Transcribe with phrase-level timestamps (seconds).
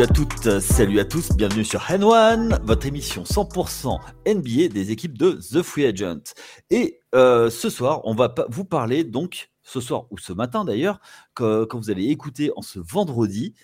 [0.00, 5.18] Salut à toutes, salut à tous, bienvenue sur N1, votre émission 100% NBA des équipes
[5.18, 6.32] de The Free Agent.
[6.70, 11.00] Et euh, ce soir, on va vous parler donc, ce soir ou ce matin d'ailleurs,
[11.34, 13.54] quand vous allez écouter en ce vendredi,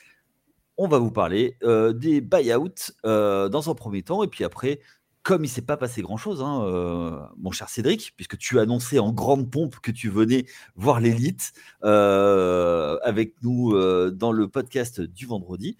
[0.76, 4.80] on va vous parler euh, des buyouts euh, dans un premier temps, et puis après,
[5.22, 9.10] comme il s'est pas passé grand-chose, hein, euh, mon cher Cédric, puisque tu annoncé en
[9.10, 13.72] grande pompe que tu venais voir l'élite avec nous
[14.10, 15.78] dans le podcast du vendredi.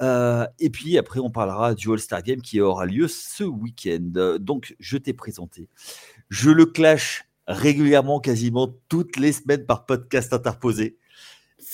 [0.00, 4.38] Et puis après, on parlera du All-Star Game qui aura lieu ce week-end.
[4.40, 5.68] Donc, je t'ai présenté.
[6.28, 10.96] Je le clash régulièrement, quasiment toutes les semaines par podcast interposé.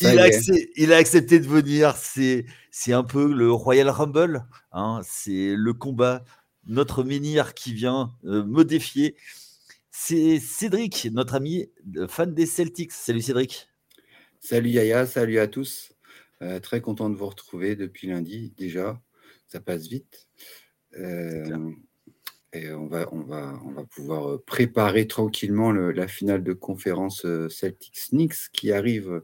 [0.00, 1.96] Il a, accepté, de venir.
[1.96, 2.46] C'est,
[2.92, 4.44] un peu le Royal Rumble.
[4.72, 5.00] Hein.
[5.04, 6.24] c'est le combat
[6.66, 9.16] notre menhir qui vient euh, me défier.
[9.90, 11.70] C'est Cédric, notre ami
[12.08, 12.92] fan des Celtics.
[12.92, 13.68] Salut Cédric.
[14.38, 15.92] Salut Yaya, salut à tous.
[16.42, 19.00] Euh, très content de vous retrouver depuis lundi déjà.
[19.48, 20.28] Ça passe vite.
[20.96, 21.70] Euh,
[22.52, 28.50] et on va, on, va, on va pouvoir préparer tranquillement la finale de conférence Celtics-Knicks
[28.52, 29.22] qui arrive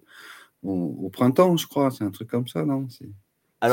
[0.62, 1.90] au, printemps, je crois.
[1.90, 2.88] C'est un truc comme ça, non?
[2.88, 3.04] Ce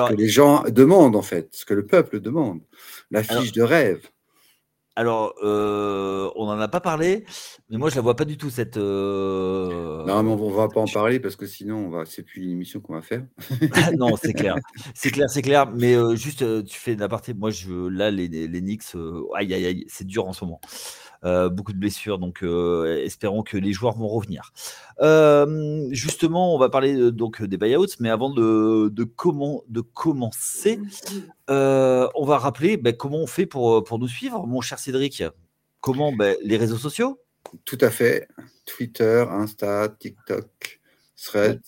[0.09, 2.61] que les gens demandent, en fait, ce que le peuple demande,
[3.09, 4.07] la fiche de rêve.
[4.97, 7.23] Alors, euh, on n'en a pas parlé,
[7.69, 8.75] mais moi je la vois pas du tout cette.
[8.75, 12.43] Euh, non, mais on va pas en parler parce que sinon, on va, c'est plus
[12.43, 13.23] une émission qu'on va faire.
[13.97, 14.55] non, c'est clair,
[14.93, 15.71] c'est clair, c'est clair.
[15.71, 17.33] Mais euh, juste, tu fais partie.
[17.33, 18.93] Moi, je là les, les Knicks,
[19.35, 20.59] aïe aïe aïe, c'est dur en ce moment.
[21.23, 24.51] Euh, beaucoup de blessures, donc euh, espérons que les joueurs vont revenir.
[25.01, 30.79] Euh, justement, on va parler donc des buyouts, mais avant de, comment, de commencer,
[31.47, 35.23] on va rappeler ben, comment on fait pour, pour nous suivre, mon cher Cédric.
[35.79, 37.19] Comment ben, Les réseaux sociaux?
[37.65, 38.27] Tout à fait.
[38.65, 40.79] Twitter, Insta, TikTok,
[41.21, 41.59] Threads.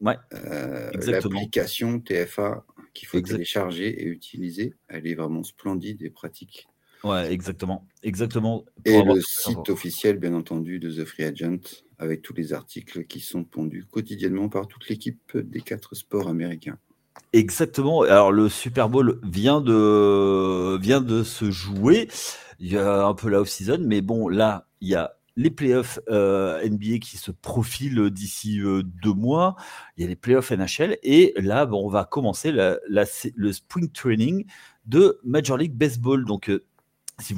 [0.00, 0.16] Ouais.
[0.32, 4.74] L'application TFA qu'il faut télécharger et utiliser.
[4.88, 6.68] Elle est vraiment splendide et pratique.
[7.04, 7.86] Ouais, exactement.
[8.02, 13.04] exactement et le site officiel, bien entendu, de The Free Agent, avec tous les articles
[13.04, 16.78] qui sont pondus quotidiennement par toute l'équipe des quatre sports américains.
[17.32, 18.02] Exactement.
[18.02, 22.08] Alors, le Super Bowl vient de, vient de se jouer.
[22.58, 25.98] Il y a un peu la off-season, mais bon, là, il y a les playoffs
[26.08, 29.56] euh, NBA qui se profilent d'ici euh, deux mois.
[29.96, 30.96] Il y a les playoffs NHL.
[31.02, 34.46] Et là, bon, on va commencer la, le spring training
[34.86, 36.24] de Major League Baseball.
[36.24, 36.64] Donc, euh,
[37.20, 37.34] si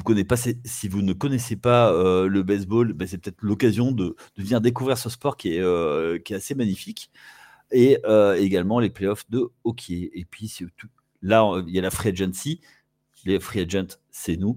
[0.88, 5.10] vous, ne connaissez pas euh, le baseball, ben, c'est peut-être l'occasion de, venir découvrir ce
[5.10, 7.10] sport qui est, euh, assez magnifique.
[7.72, 10.10] Et euh, également les playoffs de hockey.
[10.14, 10.52] Et puis
[11.20, 12.60] là, il y a la free agency.
[13.24, 14.54] Les free agents, c'est nous,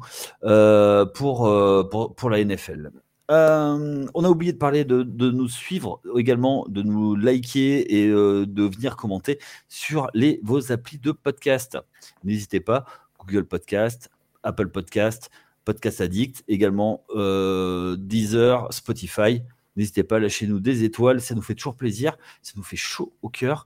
[1.16, 2.92] pour, pour, la NFL.
[3.30, 8.64] on a oublié de parler de, de, nous suivre également, de nous liker et de
[8.64, 11.80] venir commenter sur les, vos applis de podcast.
[12.24, 12.86] N'hésitez pas,
[13.18, 14.12] Google Podcast,
[14.44, 15.30] Apple Podcast,
[15.66, 19.44] Podcast Addict, également euh, Deezer, Spotify.
[19.76, 22.76] N'hésitez pas, à lâcher nous des étoiles, ça nous fait toujours plaisir, ça nous fait
[22.76, 23.66] chaud au cœur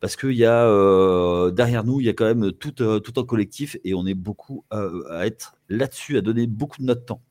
[0.00, 3.20] parce qu'il y a euh, derrière nous, il y a quand même tout, euh, tout
[3.20, 7.22] un collectif et on est beaucoup à être là-dessus, à donner beaucoup de notre temps.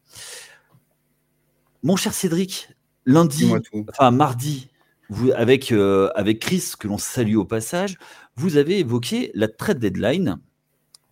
[1.84, 2.70] Mon cher Cédric,
[3.06, 3.52] lundi,
[3.90, 4.70] enfin mardi,
[5.10, 7.98] vous, avec, avec Chris, que l'on salue au passage,
[8.36, 10.40] vous avez évoqué la trade deadline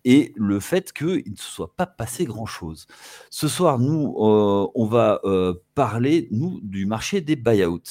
[0.05, 2.87] et le fait qu'il ne se soit pas passé grand-chose.
[3.29, 7.81] Ce soir, nous, euh, on va euh, parler, nous, du marché des buyouts.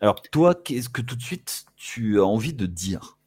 [0.00, 3.18] Alors, toi, qu'est-ce que tout de suite tu as envie de dire?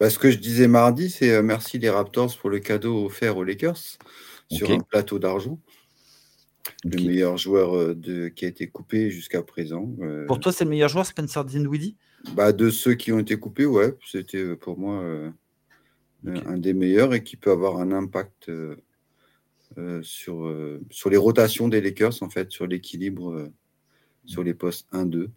[0.00, 3.36] Bah, Ce que je disais mardi, c'est euh, merci les Raptors pour le cadeau offert
[3.36, 3.98] aux Lakers
[4.50, 5.58] sur un plateau d'argent.
[6.84, 9.90] Le meilleur joueur de, qui a été coupé jusqu'à présent.
[10.26, 11.96] pour toi, c'est le meilleur joueur, Spencer Dinwiddie?
[12.34, 13.94] Bah, De ceux qui ont été coupés, ouais.
[14.06, 15.32] C'était pour moi
[16.26, 18.76] un des meilleurs et qui peut avoir un impact euh,
[19.76, 23.50] euh, sur, euh, sur les rotations des Lakers, en fait, sur l'équilibre
[24.24, 25.30] sur les postes 1-2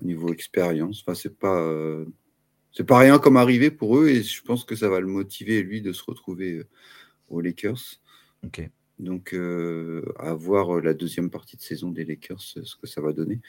[0.00, 1.02] au niveau expérience.
[1.02, 1.66] Enfin, c'est pas
[2.72, 5.62] c'est pas rien comme arrivé pour eux et je pense que ça va le motiver
[5.62, 6.62] lui de se retrouver
[7.28, 7.98] aux Lakers.
[8.44, 8.70] Ok.
[9.00, 13.40] Donc à voir la deuxième partie de saison des Lakers, ce que ça va donner.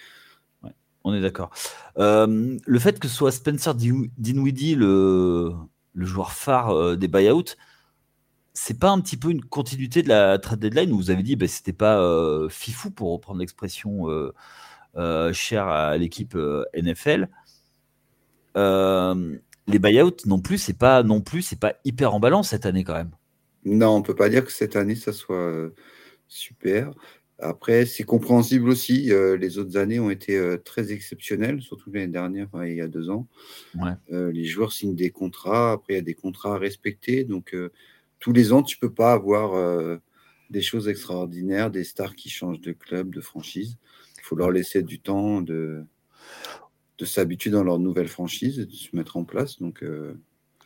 [1.04, 1.52] on est d'accord.
[1.98, 5.54] le fait que ce soit Spencer Dinwiddie le
[5.94, 7.56] le joueur phare euh, des buyouts,
[8.54, 11.36] c'est pas un petit peu une continuité de la trade deadline où vous avez dit
[11.36, 14.10] que bah, c'était pas euh, fifou pour reprendre l'expression
[14.98, 16.38] euh, chère à l'équipe
[16.76, 17.30] NFL.
[18.56, 22.96] les buyouts non plus, c'est pas non plus, c'est pas hyper emballant cette année quand
[22.96, 23.12] même.
[23.64, 25.72] Non, on peut pas dire que cette année ça soit
[26.28, 26.92] super.
[27.42, 29.12] Après, c'est compréhensible aussi.
[29.40, 33.28] les autres années ont été très exceptionnelles, surtout l'année dernière, il y a deux ans.
[34.10, 35.74] les joueurs signent des contrats.
[35.74, 37.24] Après, il y a des contrats à respecter.
[37.24, 37.56] Donc,
[38.20, 40.00] tous les ans, tu peux pas avoir
[40.50, 43.78] des choses extraordinaires, des stars qui changent de club, de franchise.
[44.18, 45.84] Il faut leur laisser du temps de,
[46.98, 49.60] de s'habituer dans leur nouvelle franchise et de se mettre en place.
[49.60, 49.84] Donc,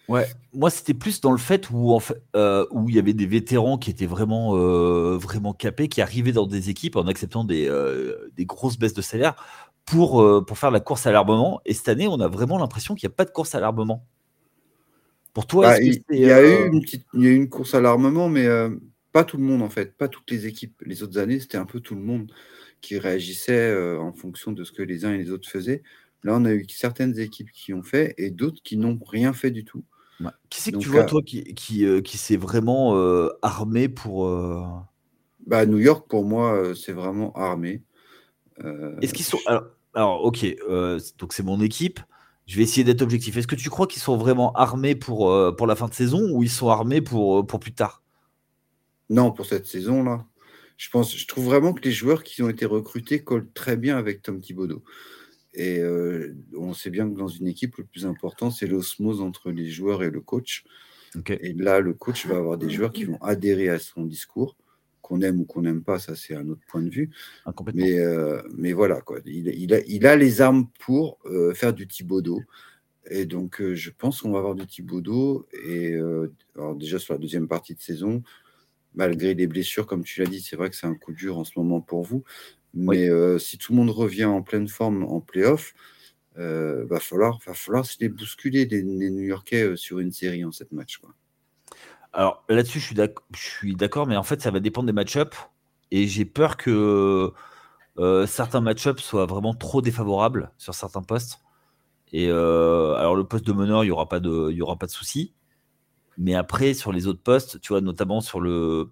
[0.08, 3.14] Ouais, moi c'était plus dans le fait où en fait, euh, où il y avait
[3.14, 7.44] des vétérans qui étaient vraiment euh, vraiment capés, qui arrivaient dans des équipes en acceptant
[7.44, 9.36] des, euh, des grosses baisses de salaire
[9.86, 11.62] pour pour faire la course à l'armement.
[11.66, 14.06] Et cette année, on a vraiment l'impression qu'il n'y a pas de course à l'armement.
[15.34, 17.74] Pour toi, bah, il, y a eu une petite, il y a eu une course
[17.74, 18.48] à l'armement, mais
[19.12, 20.82] pas tout le monde en fait, pas toutes les équipes.
[20.86, 22.32] Les autres années, c'était un peu tout le monde
[22.82, 25.82] qui réagissait en fonction de ce que les uns et les autres faisaient.
[26.24, 29.52] Là, on a eu certaines équipes qui ont fait et d'autres qui n'ont rien fait
[29.52, 29.84] du tout.
[30.50, 34.28] Qui c'est que tu vois, toi, qui, qui, euh, qui s'est vraiment euh, armé pour.
[34.28, 34.64] Euh,
[35.46, 37.84] bah, New York, pour moi, c'est vraiment armé.
[39.02, 39.40] Est-ce qu'ils sont.
[39.94, 40.46] Alors, ok,
[41.18, 42.00] donc c'est mon équipe.
[42.48, 43.38] Je vais essayer d'être objectif.
[43.38, 46.44] Est-ce que tu crois qu'ils sont vraiment armés pour, pour la fin de saison ou
[46.44, 48.04] ils sont armés pour, pour plus tard?
[49.10, 50.26] Non, pour cette saison-là.
[50.78, 53.98] Je, pense, je trouve vraiment que les joueurs qui ont été recrutés collent très bien
[53.98, 54.84] avec Tom Thibodeau.
[55.56, 59.52] Et euh, on sait bien que dans une équipe, le plus important, c'est l'osmose entre
[59.52, 60.66] les joueurs et le coach.
[61.30, 64.58] Et là, le coach va avoir des joueurs qui vont adhérer à son discours,
[65.02, 67.10] qu'on aime ou qu'on n'aime pas, ça c'est un autre point de vue.
[67.46, 69.20] Ah, mais, euh, mais voilà, quoi.
[69.26, 72.42] Il, il, a, il, a, les armes pour euh, faire du Thibaudot.
[73.10, 75.48] Et donc, je pense qu'on va avoir du Thibaudot.
[75.66, 75.96] Et
[76.56, 78.24] alors déjà sur la deuxième partie de saison,
[78.96, 81.44] malgré les blessures, comme tu l'as dit, c'est vrai que c'est un coup dur en
[81.44, 82.24] ce moment pour vous.
[82.76, 85.74] Mais euh, si tout le monde revient en pleine forme en playoff,
[86.38, 90.52] euh, va falloir, va falloir se les bousculer les, New-Yorkais euh, sur une série en
[90.52, 90.98] cette match.
[90.98, 91.12] Quoi.
[92.12, 92.94] Alors là-dessus, je
[93.34, 95.38] suis d'accord, mais en fait, ça va dépendre des match-ups.
[95.92, 97.32] Et j'ai peur que
[98.28, 101.40] certains match-ups soient vraiment trop défavorables sur certains postes.
[102.12, 104.88] Et alors, le poste de meneur, il n'y aura pas de, il y aura pas
[104.88, 105.34] de souci.
[106.18, 108.90] Mais après, sur les autres postes, tu vois, notamment sur le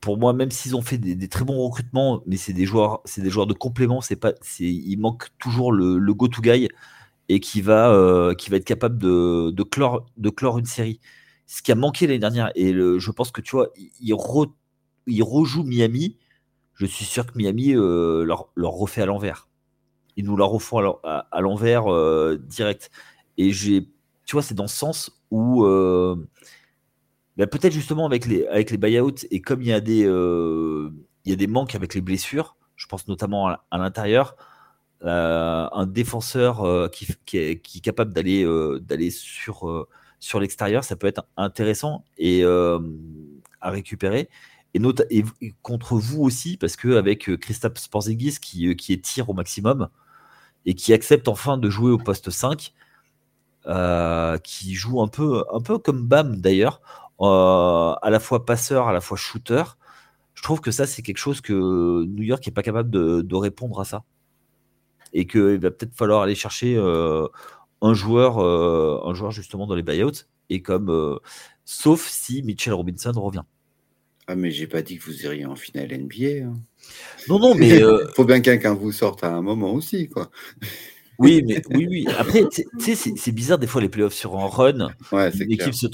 [0.00, 3.20] pour moi, même s'ils ont fait des, très bons recrutements, mais c'est des joueurs, c'est
[3.20, 4.00] des joueurs de complément.
[4.00, 6.68] C'est pas, c'est, il manque toujours le, go-to guy
[7.28, 11.00] et qui va, euh, qui va être capable de, clore, de une série.
[11.46, 12.50] Ce qui a manqué l'année dernière.
[12.54, 13.68] Et je pense que tu vois,
[14.00, 16.16] il, rejoue Miami.
[16.74, 19.48] Je suis sûr que Miami euh, leur, refait à l'envers.
[20.16, 22.90] Ils nous la refont à, l'envers euh, direct.
[23.36, 23.88] Et j'ai,
[24.24, 25.66] tu vois, c'est dans ce sens où
[27.40, 30.90] bah, peut-être justement avec les, avec les buyouts, et comme il y, a des, euh,
[31.24, 34.36] y a des manques avec les blessures, je pense notamment à, l'intérieur,
[35.04, 39.88] euh, un défenseur euh, qui, qui, est, capable d'aller sur,
[40.18, 44.28] sur l'extérieur, ça peut être intéressant et à récupérer.
[44.74, 45.24] Et,
[45.62, 49.88] contre vous aussi, parce qu'avec Christophe Sporzingis qui, qui tir au maximum
[50.66, 52.74] et qui accepte enfin de jouer au poste 5,
[54.42, 56.82] qui joue un peu, un peu comme Bam d'ailleurs,
[57.20, 59.62] à la fois passeur, à la fois shooter.
[60.34, 63.80] Je trouve que ça, c'est quelque chose que New York n'est pas capable de, répondre
[63.80, 64.04] à ça.
[65.12, 67.26] Et qu'il va peut-être falloir aller chercher euh,
[67.82, 70.24] un, joueur, euh, un joueur justement dans les buyouts.
[70.48, 71.18] Et comme,
[71.64, 73.42] sauf si Mitchell Robinson revient.
[74.26, 76.46] Ah, mais j'ai pas dit que vous iriez en finale NBA.
[76.46, 76.54] Hein.
[77.28, 77.80] Non, non, mais.
[77.80, 80.30] Il faut bien qu'un vous sorte à un moment aussi, quoi.
[81.20, 82.06] Oui, mais oui, oui.
[82.18, 84.88] Après, tu sais, c'est bizarre des fois les playoffs sur un run,
[85.34, 85.86] l'équipe se,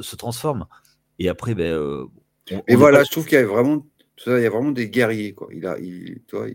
[0.00, 0.66] se, transforme.
[1.18, 1.72] Et après, ben.
[1.72, 2.06] Euh,
[2.68, 3.84] et voilà, je trouve qu'il y a vraiment,
[4.26, 5.48] il y a vraiment des guerriers, quoi.
[5.52, 6.46] Il a, il, toi,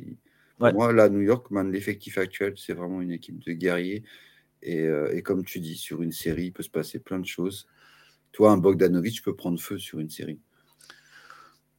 [0.60, 4.04] moi, là, New York, l'effectif actuel, c'est vraiment une équipe de guerriers.
[4.62, 7.26] Et, euh, et, comme tu dis, sur une série, il peut se passer plein de
[7.26, 7.68] choses.
[8.32, 10.40] Toi, un Bogdanovic peut prendre feu sur une série.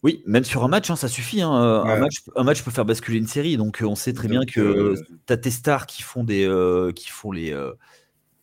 [0.04, 1.40] Oui, même sur un match, hein, ça suffit.
[1.40, 3.56] Hein, euh, un, match, un, match, peut faire basculer une série.
[3.56, 4.94] Donc, euh, on sait très bien que euh,
[5.26, 6.46] tu as tes stars qui font des.
[6.94, 7.56] qui font les.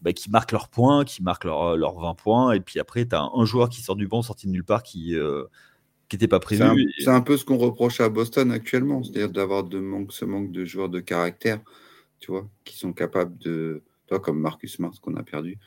[0.01, 2.53] Bah, qui marquent leurs points, qui marquent leurs 20 points.
[2.53, 4.81] Et puis après, tu as un, joueur qui sort du banc, sorti de nulle part,
[4.81, 5.15] qui
[6.11, 6.63] n'était pas prévu.
[6.97, 10.65] C'est un, peu ce qu'on reproche à Boston actuellement, c'est-à-dire d'avoir manque, ce manque de
[10.65, 11.59] joueurs de caractère,
[12.19, 13.83] tu vois, qui sont capables de.
[14.07, 15.59] Toi, comme Marcus Smart qu'on a perdu.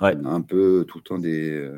[0.00, 0.16] Ouais.
[0.18, 1.70] On a un peu tout le temps des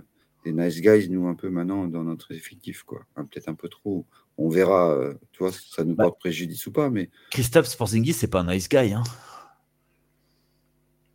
[0.53, 3.03] des nice guys, nous, un peu maintenant, dans notre effectif, quoi.
[3.15, 4.07] Peut-être un peu trop.
[4.37, 7.11] On verra, euh, tu vois, ça nous bah, porte préjudice ou pas, mais.
[7.31, 9.03] Christophe Sporzingis, c'est pas un nice guy, hein.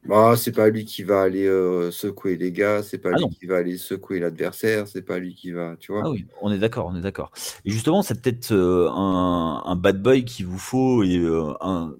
[0.06, 3.30] Bah, c'est pas lui qui va aller euh, secouer les gars, c'est pas ah lui
[3.30, 6.02] qui va aller secouer l'adversaire, c'est pas lui qui va, tu vois.
[6.04, 7.32] Ah oui, on est d'accord, on est d'accord.
[7.63, 11.25] Et justement, c'est peut-être euh, un, un, bad boy qu'il vous faut et
[11.62, 11.96] un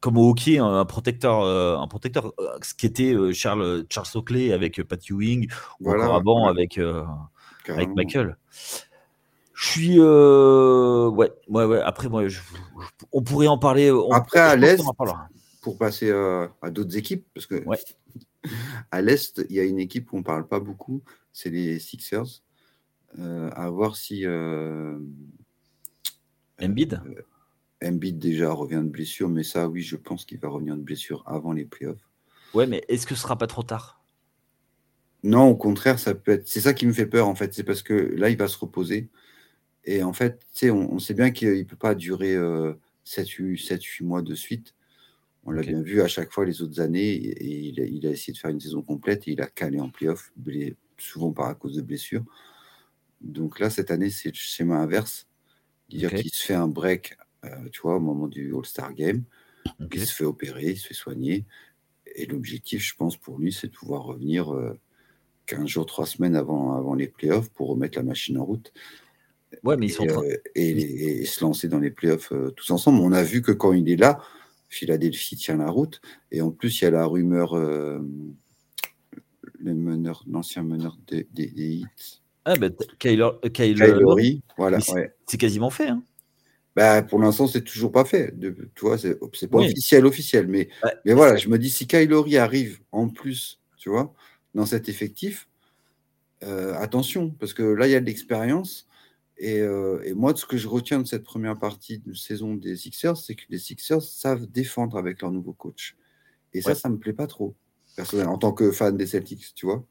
[0.00, 4.08] comme au hockey, un protecteur, euh, un protecteur, euh, ce qui était euh, Charles, Charles
[4.14, 6.80] Oakley avec Pat Ewing, ou encore avant avec,
[7.68, 8.36] avec Michael.
[9.52, 10.00] Je suis.
[10.00, 11.80] ouais, ouais, ouais.
[11.82, 12.24] Après, moi,
[13.12, 13.92] on pourrait en parler.
[14.10, 14.82] Après, à l'Est,
[15.62, 17.62] pour passer à d'autres équipes, parce que
[18.90, 21.02] à l'Est, il y a une équipe qu'on ne parle pas beaucoup,
[21.32, 22.42] c'est les Sixers.
[23.18, 24.26] à voir si.
[26.62, 27.00] Embiid?
[27.84, 31.22] Embiid déjà revient de blessure, mais ça, oui, je pense qu'il va revenir de blessure
[31.26, 32.08] avant les playoffs.
[32.54, 34.02] Ouais, mais est-ce que ce sera pas trop tard?
[35.22, 36.48] Non, au contraire, ça peut être.
[36.48, 37.54] C'est ça qui me fait peur, en fait.
[37.54, 39.08] C'est parce que là, il va se reposer.
[39.84, 42.36] Et en fait, on, on sait bien qu'il ne peut pas durer
[43.06, 44.74] 7-8 mois de suite.
[45.44, 47.12] On l'a bien vu à chaque fois les autres années.
[47.12, 50.32] Et il a, essayé de faire une saison complète et il a calé en playoff,
[50.98, 52.24] souvent par à cause de blessures.
[53.20, 55.26] Donc là, cette année, c'est le schéma inverse.
[55.88, 57.24] Dire qu'il se fait un break euh,
[57.72, 59.24] tu vois, au moment du All-Star Game.
[59.92, 61.44] Il se fait opérer, il se fait soigner.
[62.14, 64.54] Et l'objectif, je pense, pour lui, c'est de pouvoir revenir
[65.46, 68.72] 15 euh, jours, 3 semaines avant, avant les playoffs pour remettre la machine en route.
[69.64, 73.00] Ouais, mais ils sont euh, et, se lancer dans les playoffs tous ensemble.
[73.00, 74.20] On a vu que quand il est là,
[74.68, 76.00] Philadelphie tient la route.
[76.30, 78.02] Et en plus, il y a la rumeur, le
[79.60, 82.22] meneur, l'ancien meneur des, Hits.
[82.44, 83.30] Ah, ben, Kyler,
[84.56, 84.78] voilà.
[84.80, 85.88] C'est quasiment fait.
[85.88, 86.02] Hein.
[86.76, 88.38] Bah, pour l'instant, c'est toujours pas fait.
[88.38, 90.48] De, tu vois, c'est pas officiel, officiel.
[90.48, 90.68] Mais,
[91.04, 94.14] mais voilà, je me dis, si Kylori arrive en plus, tu vois,
[94.54, 95.48] dans cet effectif,
[96.44, 98.86] euh, attention, parce que là, il y a de l'expérience.
[99.36, 102.76] Et, euh, et, moi, ce que je retiens de cette première partie de saison des
[102.76, 105.96] Sixers, c'est que les Sixers savent défendre avec leur nouveau coach.
[106.52, 107.54] Et ça, ça me plaît pas trop
[108.26, 109.84] en tant que fan des Celtics, tu vois.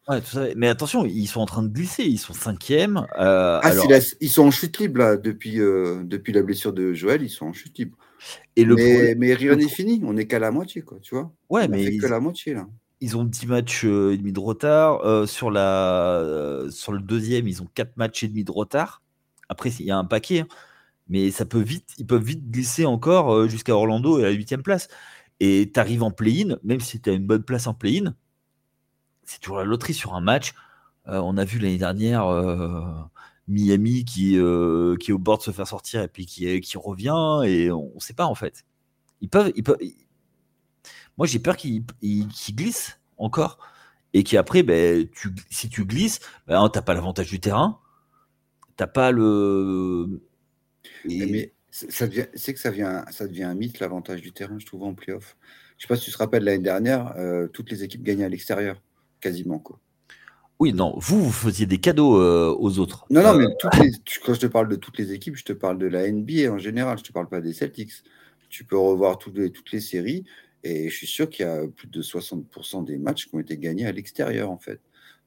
[0.55, 3.05] Mais attention, ils sont en train de glisser, ils sont cinquième.
[3.17, 3.71] Euh, ah,
[4.21, 7.47] ils sont en chute libre là, depuis, euh, depuis la blessure de Joël, ils sont
[7.47, 7.97] en chute libre.
[8.55, 8.75] Et le
[9.15, 11.31] mais, rien n'est fini, on n'est qu'à la moitié, quoi, tu vois.
[11.49, 12.01] Ouais, mais ils...
[12.01, 12.67] que la moitié là.
[13.01, 15.27] Ils ont 10 matchs euh, et demi de retard.
[15.27, 19.01] sur, la, sur le deuxième, ils ont 4 matchs et demi de retard.
[19.47, 20.47] Après, il y a un paquet, hein.
[21.07, 24.63] mais ça peut vite, ils peuvent vite glisser encore jusqu'à Orlando et à la huitième
[24.63, 24.89] place
[25.39, 28.15] et tu arrives en play-in, même si tu as une bonne place en play-in,
[29.23, 30.53] c'est toujours la loterie sur un match.
[31.07, 32.83] Euh, on a vu l'année dernière euh,
[33.47, 36.77] Miami qui, euh, qui est au bord de se faire sortir et puis qui, qui
[36.77, 38.65] revient et on ne sait pas en fait.
[39.21, 39.77] Ils peuvent, ils peuvent...
[41.17, 41.85] Moi j'ai peur qu'ils
[42.51, 43.59] glissent encore
[44.13, 47.79] et qu'après, ben, tu, si tu glisses, ben, tu n'as pas l'avantage du terrain,
[48.77, 50.21] tu n'as pas le...
[51.05, 54.93] Mais c'est que ça, vient, ça devient un mythe, l'avantage du terrain, je trouve, en
[54.93, 55.37] playoff.
[55.77, 58.25] Je ne sais pas si tu te rappelles, l'année dernière, euh, toutes les équipes gagnaient
[58.25, 58.81] à l'extérieur,
[59.21, 59.59] quasiment.
[59.59, 59.79] Quoi.
[60.59, 63.05] Oui, non, vous, vous faisiez des cadeaux euh, aux autres.
[63.09, 63.89] Non, non, mais euh,
[64.25, 66.57] quand je te parle de toutes les équipes, je te parle de la NBA en
[66.57, 67.93] général, je ne te parle pas des Celtics.
[68.49, 70.25] Tu peux revoir toutes les, toutes les séries,
[70.63, 73.57] et je suis sûr qu'il y a plus de 60% des matchs qui ont été
[73.57, 74.81] gagnés à l'extérieur, en fait.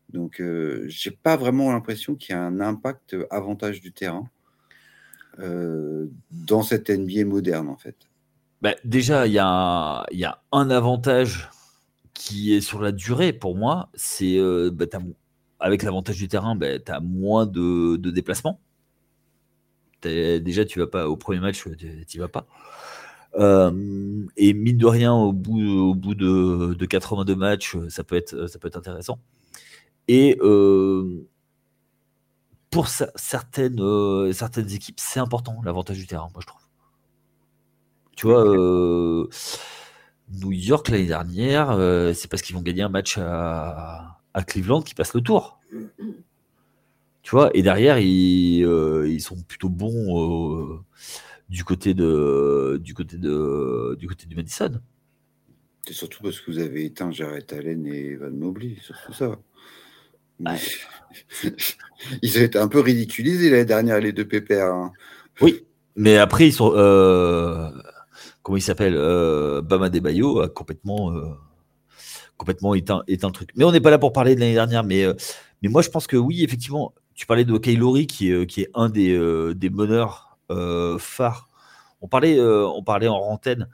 [0.08, 4.28] Donc, je n'ai pas vraiment l'impression qu'il y a un impact avantage du terrain.
[5.38, 7.96] Euh, dans cette NBA moderne, en fait
[8.60, 11.48] bah, Déjà, il y, a, y a un avantage
[12.14, 14.86] qui est sur la durée pour moi, c'est euh, bah,
[15.58, 18.60] avec l'avantage du terrain, bah, tu as moins de, de déplacements.
[20.02, 21.64] Déjà, tu vas pas au premier match,
[22.08, 22.46] tu vas pas.
[23.36, 28.16] Euh, et mine de rien, au bout, au bout de, de, 82 matchs, ça peut
[28.16, 29.20] être, ça peut être intéressant.
[30.08, 30.36] Et
[32.72, 36.60] pour certaines, euh, certaines équipes, c'est important l'avantage du terrain, moi je trouve.
[38.16, 39.28] Tu vois, euh,
[40.30, 44.94] New York l'année dernière, euh, c'est parce qu'ils vont gagner un match à, Cleveland qui
[44.94, 45.60] passe le tour.
[47.22, 50.82] Tu vois, et derrière, ils, sont plutôt bons
[51.50, 54.80] du côté de du côté de du côté du Madison.
[55.86, 59.38] C'est surtout parce que vous avez éteint Jared Allen et Van Mobley, surtout ça.
[62.22, 64.72] ils ont été un peu ridiculisés l'année dernière, les deux pépères.
[64.72, 64.92] Hein.
[65.40, 65.64] Oui,
[65.96, 66.72] mais après, ils sont.
[66.74, 67.70] Euh,
[68.42, 71.30] comment il s'appelle euh, Bama Bayo a complètement, euh,
[72.36, 73.50] complètement éteint, éteint le truc.
[73.56, 74.84] Mais on n'est pas là pour parler de l'année dernière.
[74.84, 75.14] Mais, euh,
[75.62, 78.70] mais moi, je pense que oui, effectivement, tu parlais de Kaylori, qui est, qui est
[78.74, 79.16] un des,
[79.54, 80.38] des meneurs
[80.98, 81.48] phares.
[82.00, 83.68] On parlait, on parlait en rantaine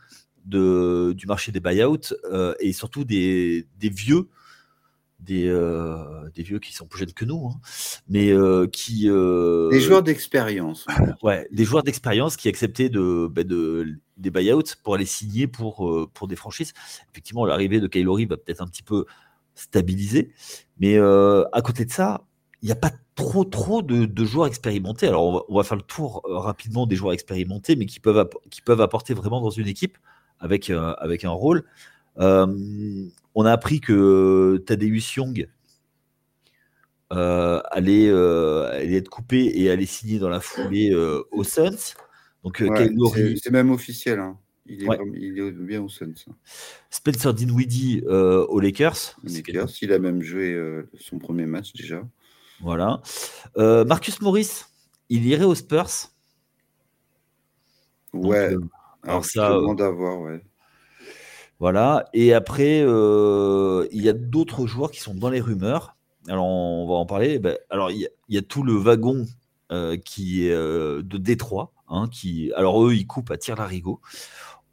[0.45, 2.14] de, du marché des buyouts
[2.61, 4.28] et surtout des, des vieux
[5.20, 7.60] des, euh, des vieux qui sont plus jeunes que nous, hein,
[8.08, 9.08] mais euh, qui.
[9.08, 10.87] Euh, des joueurs d'expérience.
[11.22, 16.08] Ouais, des joueurs d'expérience qui acceptaient de, bah, de, des buyouts pour aller signer pour,
[16.14, 16.72] pour des franchises.
[17.12, 19.04] Effectivement, l'arrivée de Kylori va peut-être un petit peu
[19.54, 20.32] stabiliser,
[20.78, 22.25] mais à côté de ça,
[22.62, 25.08] il n'y a pas trop trop de, de, joueurs expérimentés.
[25.08, 28.28] Alors on va, on va, faire le tour rapidement des joueurs expérimentés, mais qui peuvent,
[28.50, 29.98] qui peuvent apporter vraiment dans une équipe
[30.38, 31.64] avec, avec un rôle.
[33.38, 35.49] Euh, on a appris que Tadeusz Young
[37.11, 40.95] allait, être coupé et allait signer dans la foulée
[41.30, 41.95] aux Suns.
[42.45, 42.62] Donc,
[43.42, 44.18] c'est même officiel.
[44.18, 44.38] Hein.
[44.66, 46.12] Il, est bien aux Suns.
[46.28, 46.35] Hein.
[46.90, 49.16] Spencer Dinwiddie aux Lakers.
[49.25, 49.71] Lakers.
[49.83, 50.59] Il a même joué
[50.99, 52.02] son premier match déjà.
[52.61, 53.00] Voilà.
[53.57, 54.64] Marcus Morris,
[55.09, 56.12] il irait aux Spurs?
[58.14, 58.54] Ouais.
[59.02, 59.61] alors, ça.
[59.76, 60.42] d'avoir, ouais.
[61.58, 62.08] Voilà.
[62.12, 65.96] Et après, il y a d'autres joueurs qui sont dans les rumeurs.
[66.28, 67.38] Alors, on va en parler.
[67.38, 69.26] Ben, alors, il y, a tout le wagon
[70.04, 71.72] qui est de Détroit.
[71.88, 74.00] Hein, qui, alors, eux, ils coupent à tir larigot.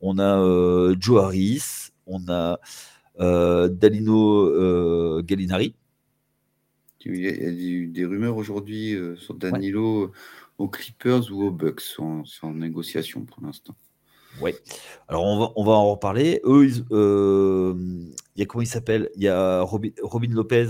[0.02, 1.92] On a Joe Harris.
[2.06, 2.60] On a
[3.18, 5.74] Dalino Gallinari.
[7.06, 10.12] Il y a eu des rumeurs aujourd'hui sur Danilo
[10.58, 11.82] aux Clippers ou aux Bucks.
[11.82, 13.76] C'est en, négociation pour l'instant.
[14.42, 14.54] Oui.
[15.08, 16.42] Alors on va, en reparler.
[16.44, 19.10] Eux, il y a s'appelle?
[19.22, 20.68] Robin, Lopez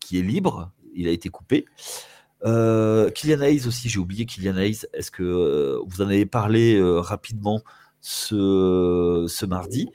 [0.00, 0.72] qui est libre.
[0.94, 1.66] Il a été coupé.
[2.44, 4.86] Euh, Kylian Hayes aussi, j'ai oublié Kylian Hayes.
[4.92, 7.62] Est-ce que vous en avez parlé rapidement
[8.00, 9.88] ce, mardi?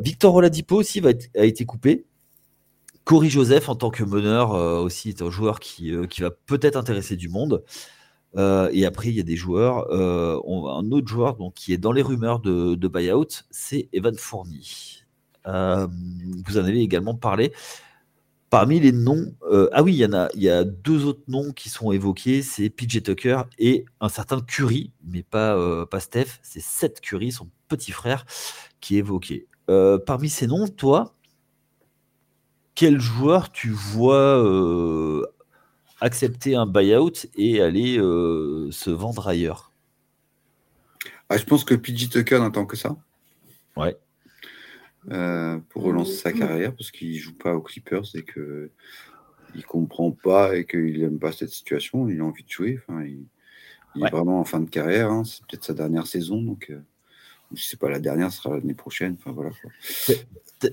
[0.00, 1.02] Victor Oladipo aussi
[1.36, 2.04] a été coupé.
[3.08, 6.76] Cory Joseph, en tant que meneur, euh, aussi est un joueur euh, qui va peut-être
[6.76, 7.64] intéresser du monde.
[8.36, 9.86] Euh, et après, il y a des joueurs.
[10.46, 14.62] On, un autre joueur qui est dans les rumeurs de, de buyout, c'est Evan Fournier.
[15.44, 17.52] vous en avez également parlé.
[18.50, 19.34] Parmi les noms,
[19.72, 22.40] ah oui, il y en a, il y a deux autres noms qui sont évoqués,
[22.42, 27.48] c'est PJ Tucker et un certain Curry, mais pas, pas Steph, c'est Seth Curry, son
[27.68, 28.24] petit frère,
[28.80, 29.46] qui est évoqué.
[30.06, 31.14] parmi ces noms, toi,
[32.78, 35.26] quel joueur tu vois euh,
[36.00, 39.72] accepter un buyout et aller euh, se vendre ailleurs
[41.28, 42.96] ah, Je pense que PJ Tucker n'attend que ça.
[43.76, 43.96] Ouais.
[45.10, 48.70] Euh, pour relancer sa carrière parce qu'il joue pas aux Clippers et que
[49.54, 52.08] il comprend pas et qu'il n'aime pas cette situation.
[52.08, 52.78] Il a envie de jouer.
[52.86, 53.26] Enfin, il,
[54.04, 55.10] est vraiment en fin de carrière.
[55.10, 55.24] Hein.
[55.24, 56.70] C'est peut-être sa dernière saison, donc
[57.54, 59.16] je sais pas la dernière, ce sera l'année prochaine.
[59.18, 59.50] Enfin voilà.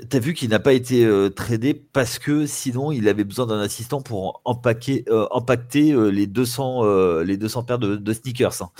[0.09, 3.59] T'as vu qu'il n'a pas été euh, tradé parce que sinon il avait besoin d'un
[3.59, 8.61] assistant pour empaquer, euh, empacter euh, les, 200, les 200 paires de, sneakers.
[8.61, 8.71] Hein.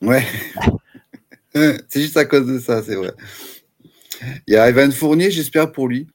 [0.00, 0.24] Ouais.
[1.88, 3.12] c'est juste à cause de ça, c'est vrai.
[4.46, 6.08] Il y a Evan Fournier, j'espère pour lui,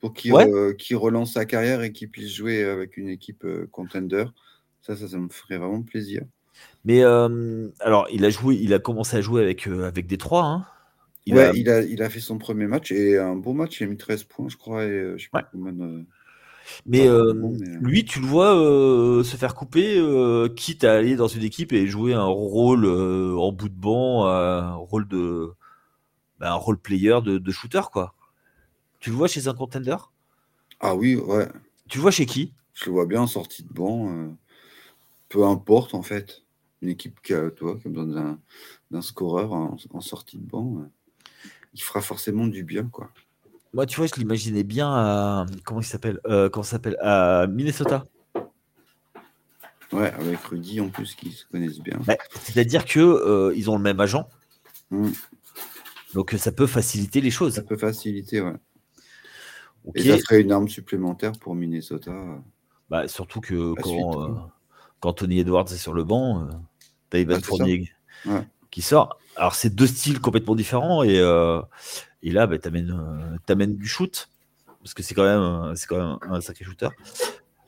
[0.00, 4.26] pour qu'il relance sa carrière et qu'il puisse jouer avec une équipe contender.
[4.82, 6.22] Ça, ça, ça me ferait vraiment plaisir.
[6.84, 10.44] Mais alors, il a joué, il a commencé à jouer avec, avec Détroit.
[10.44, 10.66] Hein.
[11.26, 11.52] Il, ouais, a...
[11.52, 13.80] Il, a, il a fait son premier match et un bon match.
[13.80, 14.84] Il a mis 13 points, je crois.
[14.84, 15.50] Et, je sais pas
[16.84, 17.08] mais,
[17.80, 18.54] lui, tu le vois
[19.24, 20.02] se faire couper,
[20.56, 24.74] quitte à aller dans une équipe et jouer un rôle en bout de banc, un
[24.74, 25.52] rôle de,
[26.38, 28.14] bah, un rôle player de, de, shooter, quoi.
[29.00, 29.96] Tu le vois chez un contender?
[30.80, 31.48] Ah oui, ouais.
[31.88, 32.52] Tu le vois chez qui?
[32.74, 34.34] Je le vois bien en sortie de banc.
[35.28, 36.42] peu importe, en fait.
[36.82, 38.38] Une équipe qui a, toi, qui a besoin
[38.90, 40.86] d'un scoreur en, en, sortie de banc
[41.76, 43.10] il fera forcément du bien, quoi.
[43.74, 48.04] Moi, tu vois, je l'imaginais bien à comment il s'appelle euh, Comment s'appelle À Minnesota.
[49.92, 51.98] Ouais, avec Rudy en plus, qui se connaissent bien.
[52.40, 54.28] C'est-à-dire que euh, ils ont le même agent.
[54.90, 55.10] Mm.
[56.14, 57.54] Donc ça peut faciliter les choses.
[57.54, 58.54] Ça peut faciliter, ouais.
[59.94, 62.42] Et ça serait une arme supplémentaire pour Minnesota.
[62.88, 64.34] Bah, surtout que quand, euh,
[65.00, 66.48] quand, Tony Edwards est sur le banc,
[67.10, 67.90] t'as Ivan Fournier
[68.70, 69.18] qui sort.
[69.36, 71.60] Alors, c'est deux styles complètement différents et, euh,
[72.22, 72.90] et là, bah, tu amènes,
[73.50, 74.28] euh, du shoot
[74.82, 76.88] parce que c'est quand même, c'est quand même un sacré shooter.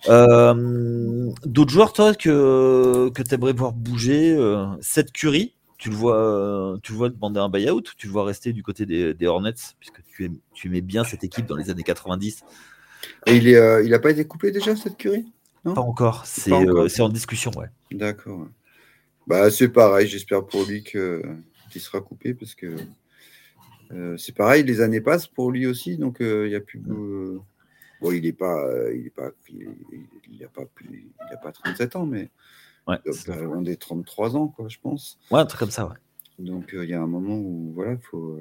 [0.09, 4.37] Euh, d'autres joueurs, toi, que, que tu aimerais voir bouger
[4.81, 8.25] Seth Curry, tu le vois, tu le vois demander un buyout ou tu le vois
[8.25, 11.83] rester du côté des, Hornets puisque tu, tu aimais bien cette équipe dans les années
[11.83, 12.45] 90
[13.27, 14.97] Et il n'a pas été coupé déjà, Seth
[15.75, 17.69] Pas encore, c'est en discussion, ouais.
[17.91, 18.47] D'accord.
[19.27, 22.77] Bah, c'est pareil, j'espère pour lui qu'il sera coupé parce que
[23.93, 26.83] euh, c'est pareil, les années passent pour lui aussi, donc euh, il y a plus.
[26.89, 27.39] Euh,
[28.01, 31.97] bon, il n'est pas, il est pas, il, a pas plus, il a pas 37
[31.97, 32.31] ans, mais
[32.87, 35.19] ouais, il des 33 ans, quoi, je pense.
[35.31, 35.97] Ouais, un truc comme ça, ouais.
[36.39, 38.39] Donc il y a un moment où voilà, il faut.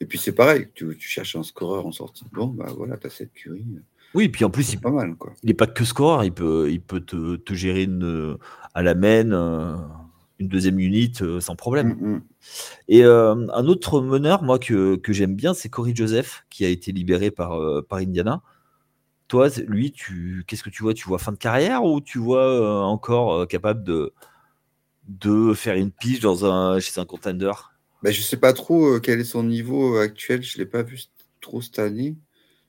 [0.00, 2.24] Et puis c'est pareil, tu, tu, cherches un scoreur en sortie.
[2.32, 3.64] Bon, bah voilà, tu as cette curie.
[4.14, 5.16] Oui, puis en plus, il pas mal.
[5.16, 5.32] Quoi.
[5.42, 8.36] Il n'est pas que score, il peut, il peut te, te gérer une,
[8.74, 9.76] à la main euh,
[10.38, 11.94] une deuxième unité euh, sans problème.
[11.94, 12.22] Mm, mm.
[12.88, 16.68] Et euh, un autre meneur, moi, que, que j'aime bien, c'est Corey Joseph, qui a
[16.68, 18.42] été libéré par, par Indiana.
[19.28, 20.92] Toi, lui, tu, qu'est-ce que tu vois?
[20.92, 24.12] Tu vois fin de carrière ou tu vois encore capable de,
[25.08, 27.52] de faire une pige dans un, chez un contender?
[28.02, 30.82] Ben, Je ne sais pas trop quel est son niveau actuel, je ne l'ai pas
[30.82, 31.00] vu
[31.40, 32.14] trop cette année.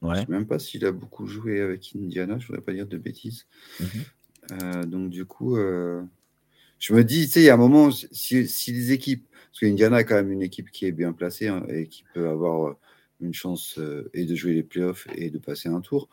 [0.04, 2.74] Je ne sais même pas s'il a beaucoup joué avec Indiana, je ne voudrais pas
[2.74, 3.48] dire de bêtises.
[3.80, 4.86] Mhm.
[4.86, 8.92] donc du coup, je me dis, tu sais, il y a un moment, si, les
[8.92, 12.04] équipes, parce qu'Indiana a quand même une équipe qui est bien placée hein, et qui
[12.14, 12.76] peut avoir
[13.22, 13.80] une chance
[14.14, 16.10] et de jouer les playoffs et de passer un tour.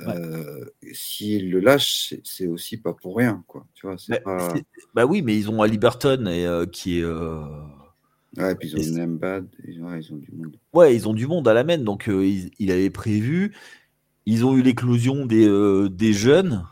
[0.00, 3.66] Euh, s'ils le lâchent, c'est aussi pas pour rien, quoi.
[3.74, 4.54] Tu vois, bah,
[4.94, 7.04] bah, oui, mais ils ont Ali Burton et, euh, qui est.
[8.38, 9.00] Euh, ouais, et puis ils
[9.82, 10.56] ont ils ont du monde.
[10.72, 13.54] Ouais, ils ont du monde à la main, donc il, il, avait prévu.
[14.26, 15.48] Ils ont eu l'éclosion des,
[15.90, 16.66] des jeunes.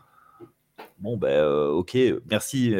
[0.98, 1.96] Bon, ben, ok,
[2.31, 2.75] merci.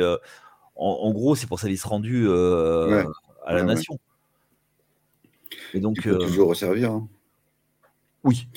[0.75, 3.99] En, gros, c'est pour ça qu'ils se rendu à la nation.
[5.75, 6.93] Et donc, tu peux toujours resservir.
[6.93, 7.09] Hein.
[8.25, 8.49] Oui.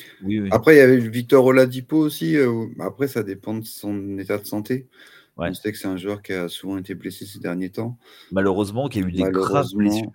[0.52, 2.38] Après, il y avait Victor Oladipo aussi.
[2.38, 4.88] Euh, après, ça dépend de son état de santé.
[5.38, 7.98] On sait que c'est un joueur qui a souvent été blessé ces derniers temps.
[8.32, 10.12] Malheureusement, qui a eu des graves blessures.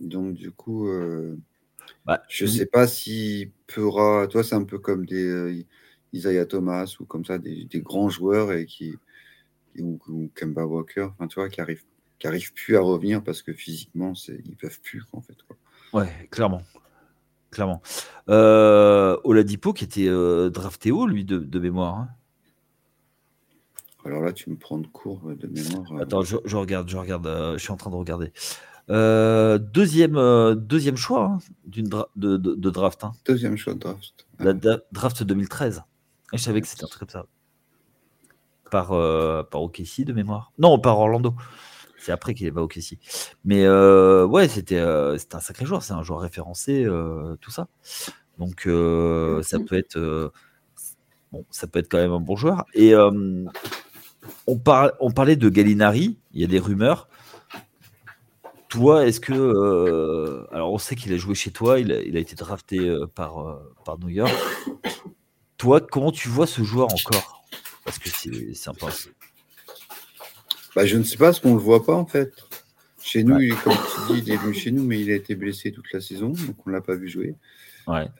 [0.00, 1.36] Donc, du coup, euh,
[2.04, 4.26] bah, je ne sais pas s'il pourra.
[4.28, 5.64] Toi, c'est un peu comme des euh,
[6.12, 8.94] Isaiah Thomas ou comme ça, des, grands joueurs et qui,
[9.78, 11.84] ou, Kemba Walker, enfin, tu vois, qui arrivent,
[12.18, 15.36] qui arrivent plus à revenir parce que physiquement, ils peuvent plus, en fait.
[15.46, 15.56] Quoi.
[15.94, 16.62] Ouais, clairement
[17.50, 17.82] clairement.
[18.28, 21.96] Euh, Oladipo qui était euh, drafté haut, lui, de, mémoire.
[21.96, 22.08] Hein.
[24.08, 25.92] Alors là, tu me prends de cours de mémoire.
[25.92, 26.02] Euh.
[26.02, 28.32] Attends, je, regarde, je regarde, je suis en train de regarder.
[28.88, 33.04] deuxième, deuxième choix hein, d'une de, de, draft.
[33.04, 33.12] Hein.
[33.26, 34.26] Deuxième choix de draft.
[34.38, 35.82] La draft 2013.
[36.32, 37.26] je savais que c'était un truc comme ça.
[38.70, 38.88] Par,
[39.48, 40.52] par OKC de mémoire.
[40.58, 41.34] Non, par Orlando.
[41.98, 42.98] C'est après qu'il est pas Kessie.
[43.44, 45.82] Mais euh, ouais, c'était euh, un sacré joueur.
[45.82, 47.68] C'est un joueur référencé, euh, tout ça.
[48.38, 48.62] Donc
[49.44, 50.32] ça peut être
[51.32, 52.64] bon, ça peut être quand même un bon joueur.
[52.74, 52.94] Et
[54.46, 54.60] on,
[55.00, 56.18] on parlait de Gallinari.
[56.32, 57.08] Il y a des rumeurs.
[58.68, 61.80] Toi, est-ce que alors on sait qu'il a joué chez toi.
[61.80, 62.78] Il a, il a été drafté
[63.14, 64.34] par par New York.
[65.56, 67.44] Toi, comment tu vois ce joueur encore?
[67.84, 68.88] Parce que c'est sympa.
[70.76, 72.32] Bah, je ne sais pas, parce qu'on ne le voit pas en fait.
[73.02, 75.34] Chez nous, il, comme tu dis, il est venu chez nous, mais il a été
[75.34, 77.34] blessé toute la saison, donc on ne l'a pas vu jouer.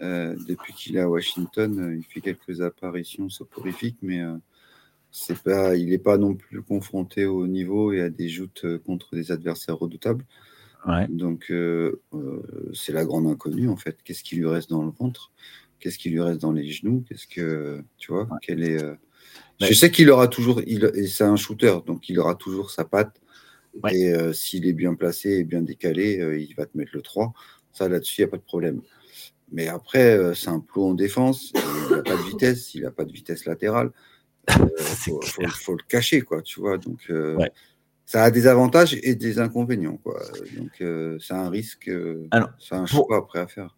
[0.00, 4.34] Euh, depuis qu'il est à Washington, euh, il fait quelques apparitions soporifiques, mais euh,
[5.10, 9.14] c'est pas, il n'est pas non plus confronté au niveau et à des joutes contre
[9.14, 10.24] des adversaires redoutables.
[11.08, 11.52] Donc
[12.72, 13.98] c'est la grande inconnue en fait.
[14.04, 15.32] Qu'est-ce qui lui reste dans le ventre?
[15.80, 17.04] Qu'est-ce qui lui reste dans les genoux?
[17.08, 18.78] Qu'est-ce que tu vois Quelle est
[19.60, 23.20] je sais qu'il aura toujours, il, c'est un shooter, donc il aura toujours sa patte.
[23.90, 27.02] Et euh, s'il est bien placé et bien décalé, euh, il va te mettre le
[27.02, 27.32] 3.
[27.72, 28.80] Ça, là-dessus, il n'y a pas de problème.
[29.52, 31.52] Mais après, euh, c'est un plot en défense.
[31.54, 33.90] Il n'a pas de vitesse, il n'a pas de vitesse latérale.
[35.06, 36.78] Il faut, le cacher, quoi, tu vois.
[36.78, 37.10] Donc,
[38.06, 40.20] ça a des avantages et des inconvénients, quoi.
[40.56, 40.82] Donc,
[41.20, 41.90] c'est un risque,
[42.58, 43.74] c'est un choix après à faire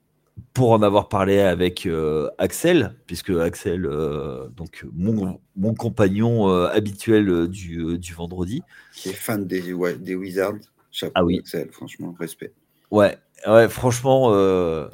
[0.55, 6.69] pour en avoir parlé avec euh, Axel, puisque Axel, euh, donc mon, mon compagnon euh,
[6.69, 8.63] habituel du, du, vendredi,
[8.95, 9.63] qui est fan des,
[9.99, 10.59] des Wizards,
[10.91, 11.39] chapeau ah oui.
[11.39, 12.53] Axel, franchement, respect.
[12.91, 14.31] Ouais, ouais, franchement.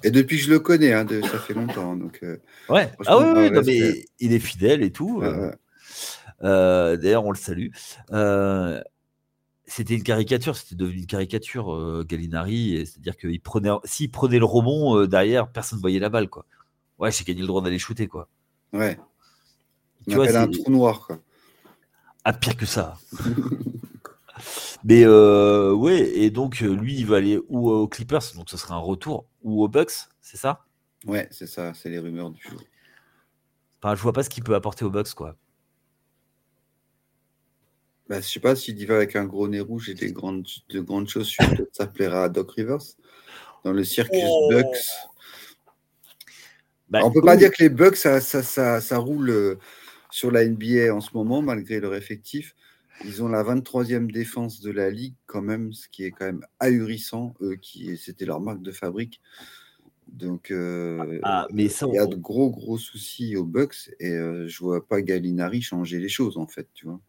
[0.02, 2.20] Et depuis je le connais, hein, de, ça fait longtemps, donc.
[2.68, 2.90] ouais.
[3.06, 5.22] Ah oui, mais il est fidèle et tout.
[6.40, 7.68] D'ailleurs, on le salue
[9.66, 12.86] c'était une caricature, c'était devenu une caricature, euh, Gallinari.
[12.86, 16.46] C'est-à-dire qu'il prenait, s'il prenait le rebond euh, derrière, personne ne voyait la balle, quoi.
[16.98, 18.28] Ouais, j'ai gagné le droit d'aller shooter, quoi.
[18.72, 18.98] Ouais.
[20.08, 21.18] Tu vois, un trou noir, quoi.
[22.24, 22.96] Ah, pire que ça.
[24.84, 28.76] Mais euh, ouais, et donc lui, il va aller ou aux Clippers, donc ce sera
[28.76, 30.64] un retour, ou aux Bucks, c'est ça?
[31.06, 32.60] Ouais, c'est ça, c'est les rumeurs du jour.
[33.82, 35.36] Enfin, je vois pas ce qu'il peut apporter aux Bucks, quoi.
[38.08, 40.46] Bah, je sais pas s'il y va avec un gros nez rouge et des grandes,
[40.68, 42.82] de grandes chaussures, ça plaira à Doc Rivers.
[43.64, 44.48] Dans le Circus oh.
[44.52, 44.76] Bucks.
[46.88, 49.58] Bah, on peut pas dire que les Bucks, ça, ça, ça, roule euh,
[50.10, 52.54] sur la NBA en ce moment, malgré leur effectif.
[53.04, 56.46] Ils ont la 23e défense de la ligue, quand même, ce qui est quand même
[56.60, 57.34] ahurissant.
[57.40, 59.20] Eux, qui c'était leur marque de fabrique.
[60.06, 64.46] Donc, euh, ah, mais il y a de gros, gros soucis aux Bucks et euh,
[64.46, 67.00] je vois pas Gallinari changer les choses, en fait, tu vois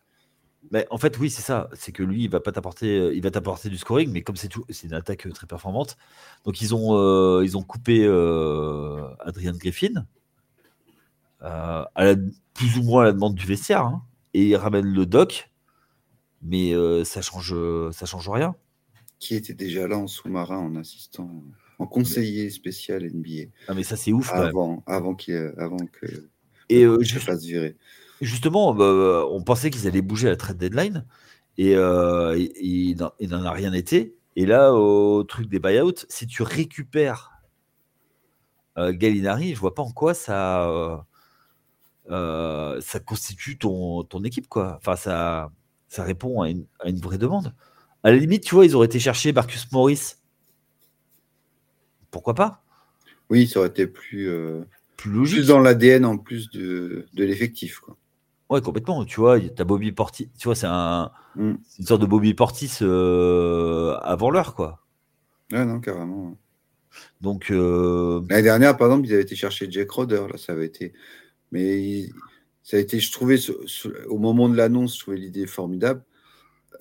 [0.89, 1.69] en fait, oui, c'est ça.
[1.73, 4.35] C'est que lui, il va pas t'apporter, euh, il va t'apporter du scoring, mais comme
[4.35, 5.97] c'est tout, c'est une attaque euh, très performante.
[6.45, 8.05] Donc ils ont, euh, ils ont coupé
[9.19, 10.05] Adrian Griffin
[11.39, 11.87] à
[12.53, 14.03] plus ou moins à la demande du vestiaire, hein,
[14.33, 15.51] et ils ramènent le doc,
[16.41, 16.73] mais
[17.05, 17.55] ça change,
[17.91, 18.55] ça change rien.
[19.19, 21.43] Qui était déjà là en sous-marin, en assistant,
[21.79, 23.51] en conseiller spécial NBA.
[23.67, 24.31] Ah mais ça c'est ouf.
[24.31, 25.15] Avant, avant,
[25.57, 26.29] avant que
[26.69, 27.77] et je fasse virer.
[28.21, 31.05] Justement, bah, on pensait qu'ils allaient bouger à la trade deadline
[31.57, 34.15] et, euh, il n'en a rien été.
[34.35, 37.31] Et là, au truc des buyouts, si tu récupères
[38.77, 41.05] euh, Gallinari, je vois pas en quoi ça,
[42.07, 44.77] ça constitue ton, ton équipe, quoi.
[44.77, 45.51] Enfin, ça,
[45.87, 47.53] ça répond à une, à une, vraie demande.
[48.03, 50.15] À la limite, tu vois, ils auraient été chercher Marcus Morris.
[52.11, 52.63] Pourquoi pas?
[53.29, 54.29] Oui, ça aurait été plus,
[54.95, 55.37] plus logique.
[55.37, 57.97] Plus dans l'ADN en plus de, de l'effectif, quoi.
[58.49, 59.03] Ouais, complètement.
[59.03, 60.29] Tu vois, tu as Bobby Portis.
[60.37, 61.55] Tu vois, c'est un, mm.
[61.79, 64.85] une sorte de Bobby Portis euh, avant l'heure, quoi.
[65.51, 66.37] Ouais, non, carrément.
[67.21, 67.51] Donc.
[67.51, 68.21] Euh...
[68.29, 70.23] L'année dernière, par exemple, ils avaient été chercher Jack Roder.
[70.31, 70.93] Là, ça avait été.
[71.51, 72.07] Mais
[72.63, 73.37] ça a été, je trouvais,
[74.07, 76.03] au moment de l'annonce, je trouvais l'idée formidable.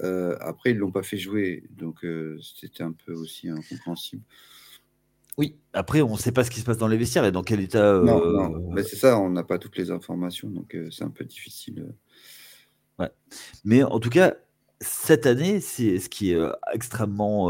[0.01, 1.65] Euh, après, ils ne l'ont pas fait jouer.
[1.71, 2.05] Donc,
[2.41, 4.23] c'était un peu aussi incompréhensible.
[5.39, 7.43] Oui, après, on ne sait pas ce qui se passe dans les vestiaires et dans
[7.43, 8.01] quel état.
[8.01, 8.71] Non, euh, non.
[8.73, 11.87] Mais c'est ça, on n'a pas toutes les informations, donc euh, c'est un peu difficile.
[13.01, 13.05] Euh.
[13.05, 13.11] Ouais.
[13.65, 14.35] Mais en tout cas,
[14.81, 16.39] cette année, c'est ce qui est
[16.73, 17.45] extrêmement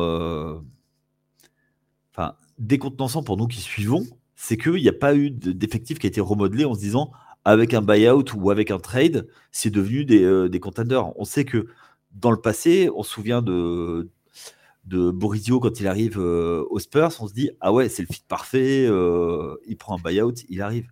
[2.12, 6.10] enfin, décontenançant pour nous qui suivons, c'est qu'il n'y a pas eu d'effectif qui a
[6.10, 7.12] été remodelé en se disant
[7.44, 11.16] avec un buyout ou avec un trade, c'est devenu des, des contenders.
[11.16, 11.68] On sait que
[12.10, 14.10] dans le passé, on se souvient de,
[14.86, 18.08] de Borisio quand il arrive euh, aux Spurs, on se dit ah ouais c'est le
[18.12, 20.88] fit parfait, euh, il prend un buyout, il arrive.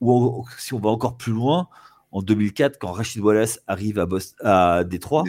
[0.00, 1.68] Ou si on va encore plus loin,
[2.12, 4.06] en 2004 quand Rachid Wallace arrive à,
[4.78, 5.24] à Détroit,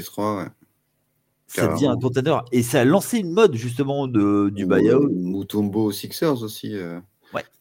[1.48, 5.10] ça devient un container et ça a lancé une mode justement de, du buyout.
[5.10, 7.00] Mutombo Sixers aussi euh,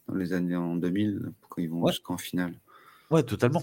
[0.09, 2.55] dans les années en 2000 quand ils vont jusqu'en finale.
[3.11, 3.63] Ouais totalement.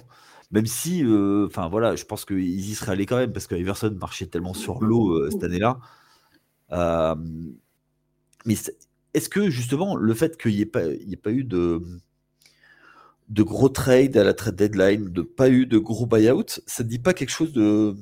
[0.51, 1.03] Même si,
[1.45, 4.53] enfin voilà, je pense qu'ils y seraient allés quand même parce que Everson marchait tellement
[4.53, 5.79] sur l'eau cette année-là.
[6.71, 7.15] Euh,
[8.45, 8.55] mais
[9.13, 11.81] est-ce que justement le fait qu'il n'y ait, pas, eu de,
[13.29, 16.99] gros trades à la trade deadline, de pas eu de gros buyout, ça ne dit
[16.99, 17.95] pas quelque chose de,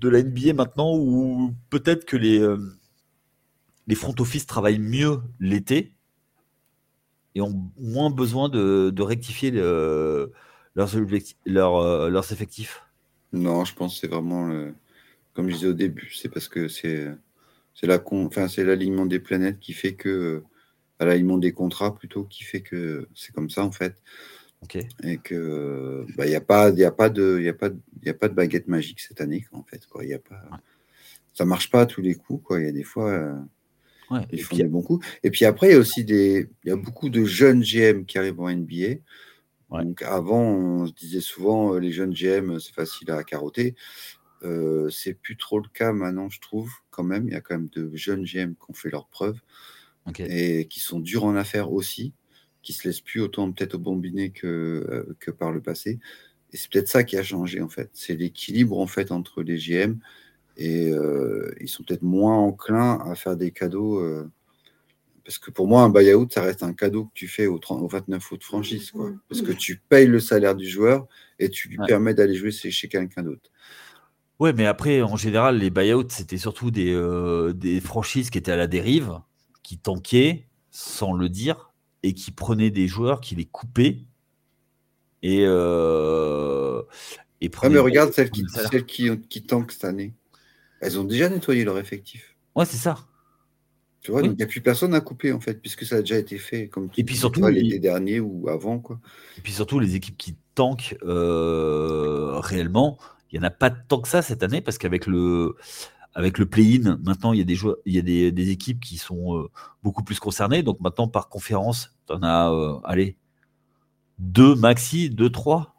[0.00, 2.58] de la NBA maintenant où peut-être que les, euh,
[3.86, 5.94] les front office travaillent mieux l'été
[7.34, 10.28] et ont moins besoin de, rectifier euh,
[10.74, 12.82] leurs effectifs?
[13.32, 14.50] Non, je pense que c'est vraiment,
[15.34, 17.14] comme je disais au début, c'est parce que c'est
[17.80, 20.42] c'est la enfin, c'est l'alignement des planètes qui fait que,
[20.98, 23.94] à l'alignement des contrats plutôt, qui fait que c'est comme ça en fait.
[25.02, 27.70] Et que il bah, n'y a pas, il a pas de, il a pas,
[28.02, 30.04] il a pas de baguette magique cette année en fait quoi.
[30.04, 30.42] Il a pas,
[31.32, 32.60] ça marche pas à tous les coups quoi.
[32.60, 33.10] Il y a des fois.
[33.10, 33.34] Euh,
[34.32, 35.06] ils font des bons coups.
[35.22, 38.04] Et puis après, il y a aussi des, il y a beaucoup de jeunes GM
[38.04, 38.96] qui arrivent en NBA.
[39.70, 43.76] Donc avant, on se disait souvent, euh, les jeunes GM, c'est facile à carotter.
[44.42, 47.26] Euh, c'est plus trop le cas maintenant, je trouve, quand même.
[47.28, 49.40] Il y a quand même de jeunes GM qui ont fait leurs preuves
[50.18, 52.12] et qui sont durs en affaires aussi,
[52.62, 55.98] qui se laissent plus autant peut-être au bombinet que, euh, que par le passé.
[56.52, 57.90] Et c'est peut-être ça qui a changé en fait.
[57.92, 59.98] C'est l'équilibre en fait entre les GM
[60.56, 64.02] et euh, ils sont peut-être moins enclins à faire des cadeaux.
[65.24, 68.32] parce que pour moi, un buyout, ça reste un cadeau que tu fais au, 29
[68.32, 68.90] août de franchise.
[68.90, 69.12] Quoi.
[69.28, 71.06] Parce que tu payes le salaire du joueur
[71.38, 73.50] et tu lui permets d'aller jouer chez quelqu'un d'autre.
[74.40, 78.50] Ouais, mais après, en général, les buyouts, c'était surtout des, euh, des franchises qui étaient
[78.52, 79.20] à la dérive,
[79.62, 81.72] qui tankaient sans le dire,
[82.02, 83.98] et qui prenaient des joueurs, qui les coupaient.
[85.22, 86.82] Et, euh,
[87.42, 90.14] et mais regarde celles, qui, celles qui, qui tankent cette année.
[90.80, 92.34] Elles ont déjà nettoyé leur effectif.
[92.56, 92.96] Ouais, c'est ça.
[94.00, 96.00] Tu vois, donc il n'y a plus personne à couper en fait, puisque ça a
[96.00, 98.98] déjà été fait comme et puis surtout les, derniers ou avant quoi.
[99.36, 102.98] Et puis surtout les équipes qui tankent euh, réellement,
[103.32, 105.54] il n'y en a pas tant que ça cette année parce qu'avec le,
[106.14, 108.96] avec le play-in, maintenant, il y a des, joueurs, il y a des, équipes qui
[108.96, 109.50] sont euh,
[109.82, 110.62] beaucoup plus concernées.
[110.62, 113.16] Donc maintenant, par conférence, tu en as, euh, allez,
[114.18, 115.74] deux maxi, deux, trois.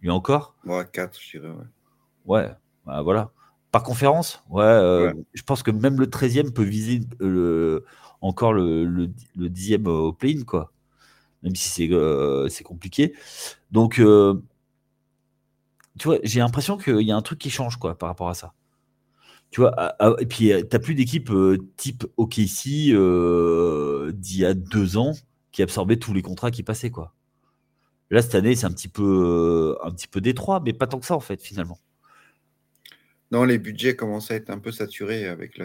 [0.00, 0.56] Il y a encore?
[0.64, 1.64] Ouais, quatre, je dirais, ouais.
[2.24, 2.50] Ouais,
[2.86, 3.30] bah, voilà.
[3.70, 7.00] Par conférence, euh, ouais, je pense que même le 13e peut viser
[8.20, 10.72] encore le, le, le 10e au play-in, quoi.
[11.42, 13.14] Même si c'est compliqué.
[13.70, 14.00] Donc,
[15.98, 18.34] tu vois, j'ai l'impression qu'il y a un truc qui change quoi par rapport à
[18.34, 18.54] ça.
[19.50, 24.54] Tu vois, et puis tu n'as plus d'équipe euh, type OKC euh, d'il y a
[24.54, 25.12] deux ans
[25.50, 27.12] qui absorbait tous les contrats qui passaient quoi.
[28.10, 30.98] Là cette année c'est un petit peu euh, un petit peu détroit, mais pas tant
[30.98, 31.78] que ça en fait finalement.
[33.30, 35.60] Non, les budgets commencent à être un peu saturés avec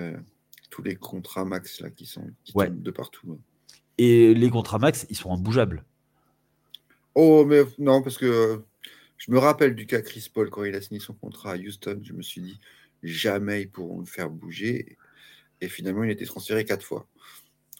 [0.69, 3.39] tous les contrats max là qui sont de partout.
[3.97, 5.85] Et les contrats max, ils sont imbougeables.
[7.15, 8.61] Oh mais non parce que
[9.17, 11.99] je me rappelle du cas Chris Paul quand il a signé son contrat à Houston.
[12.03, 12.59] Je me suis dit,
[13.03, 14.97] jamais ils pourront le faire bouger.
[15.61, 17.07] Et finalement, il a été transféré quatre fois.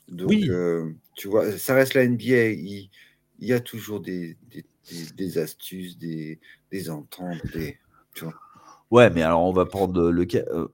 [0.08, 2.50] Donc, euh, tu vois, ça reste la NBA.
[2.52, 2.90] Il,
[3.40, 4.38] y a toujours des,
[5.16, 6.40] des, astuces, des,
[6.90, 7.78] ententes, des.
[8.16, 8.34] Tu vois.
[8.90, 10.44] Ouais, mais alors on va prendre le cas.
[10.50, 10.68] Euh,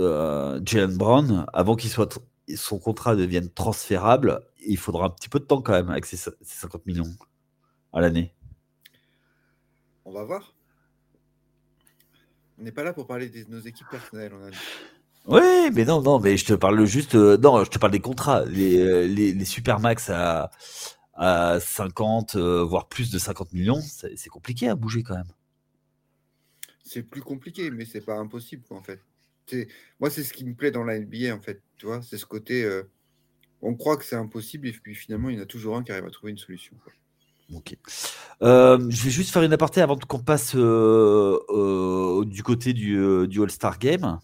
[0.00, 2.20] euh, Jalen Brown, avant qu'il soit
[2.56, 6.16] son contrat devienne transférable, il faudra un petit peu de temps quand même avec ces,
[6.16, 7.14] 50 millions
[7.92, 8.34] à l'année.
[10.10, 10.52] On va voir.
[12.58, 14.32] On n'est pas là pour parler de nos équipes personnelles.
[15.26, 17.14] Oui, mais non, non, mais je te parle juste.
[17.14, 18.44] Euh, non, je te parle des contrats.
[18.46, 20.50] Les, euh, les, les Supermax à,
[21.14, 25.30] à 50, euh, voire plus de 50 millions, c'est compliqué à bouger quand même.
[26.82, 28.98] C'est plus compliqué, mais c'est pas impossible, en fait.
[30.00, 31.62] Moi, c'est ce qui me plaît dans la NBA, en fait.
[31.76, 32.68] Tu vois, c'est ce côté.
[33.62, 35.92] on croit que c'est impossible, et puis finalement, il y en a toujours un qui
[35.92, 36.74] arrive à trouver une solution.
[37.54, 37.76] Ok.
[38.40, 44.18] je vais juste faire une aparté avant qu'on passe du côté du, du All-Star Game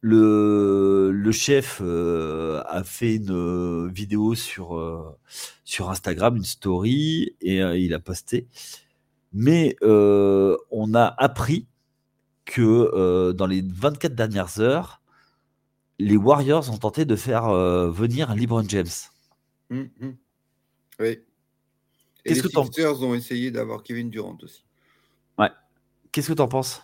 [0.00, 5.16] le, chef a fait une vidéo sur,
[5.64, 8.46] sur Instagram, une story, et il a posté.
[9.32, 11.66] Mais on a appris
[12.44, 15.02] que dans les 24 dernières heures,
[15.98, 17.50] les Warriors ont tenté de faire
[17.90, 18.86] venir LeBron James.
[19.70, 20.08] Mmh, mmh.
[21.00, 21.20] Oui.
[22.24, 24.64] Et les Sixers ont essayé d'avoir Kevin Durant aussi.
[25.38, 25.50] Ouais.
[26.12, 26.82] Qu'est-ce que tu en penses?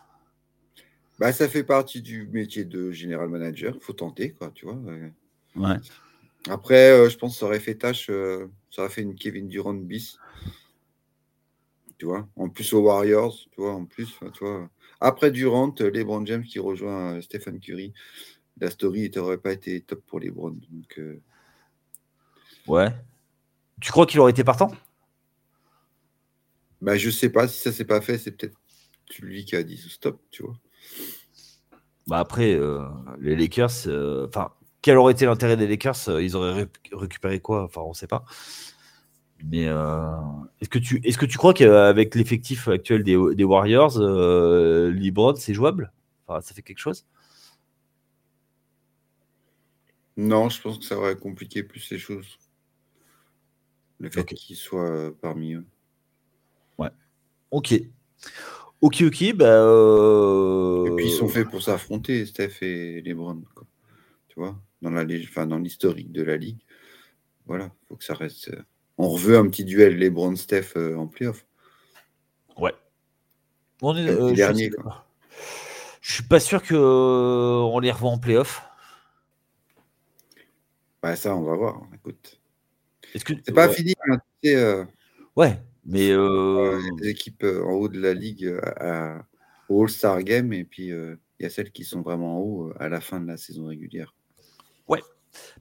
[1.19, 3.77] Bah, ça fait partie du métier de général manager.
[3.81, 4.79] faut tenter, quoi, tu vois.
[5.57, 5.77] Ouais.
[6.49, 9.49] Après, euh, je pense que ça aurait fait tâche, euh, ça aurait fait une Kevin
[9.49, 10.19] Durant bis.
[11.97, 14.69] Tu vois, en plus aux Warriors, tu vois, en plus, tu vois.
[15.01, 17.95] Après Durant, LeBron James qui rejoint euh, Stephen Curry,
[18.59, 20.57] la story n'aurait pas été top pour LeBron.
[20.71, 21.01] Donc,
[22.67, 22.89] Ouais.
[23.81, 24.71] Tu crois qu'il aurait été partant?
[26.81, 27.49] Bah, Je sais pas.
[27.49, 28.57] Si ça s'est pas fait, c'est peut-être
[29.21, 30.55] lui qui a dit stop, tu vois.
[32.07, 32.81] Bah après, euh,
[33.19, 34.51] les Lakers, euh, enfin,
[34.83, 37.65] quel aurait été l'intérêt des Lakers euh, Ils auraient récupéré quoi?
[37.65, 38.25] Enfin, on ne sait pas.
[39.47, 45.53] Mais est-ce que tu est-ce que tu crois qu'avec l'effectif actuel des, Warriors, LeBron c'est
[45.53, 45.93] jouable?
[46.27, 47.05] Enfin, ça fait quelque chose?
[50.17, 52.39] Non, je pense que ça aurait compliqué plus les choses.
[54.05, 55.65] Le fait qu'il soit parmi eux.
[56.79, 56.91] Ouais.
[57.51, 57.73] Ok.
[58.83, 59.47] Ok, ok, bah.
[59.47, 63.43] Euh, et puis ils sont faits pour s'affronter, Steph et LeBron.
[64.29, 66.61] Tu vois, dans l'historique de la ligue.
[67.47, 68.51] Voilà, faut que ça reste.
[68.51, 68.63] Euh,
[68.99, 71.47] on reveut un petit duel LeBron-Steph euh, en playoff.
[72.59, 72.75] Ouais.
[73.81, 74.71] On est, euh, dernier.
[74.71, 74.91] Je,
[76.03, 78.63] je suis pas sûr que on les revoit en playoff.
[81.03, 81.81] Bah ça, on va voir.
[81.95, 82.39] Écoute.
[83.15, 84.87] Est-ce que c'est pas fini hein,
[85.37, 86.81] Ouais, mais euh...
[87.01, 89.25] les équipes en haut de la ligue à,
[89.69, 92.89] au All-Star Game, et puis il y a celles qui sont vraiment en haut à
[92.89, 94.15] la fin de la saison régulière.
[94.89, 95.01] Ouais.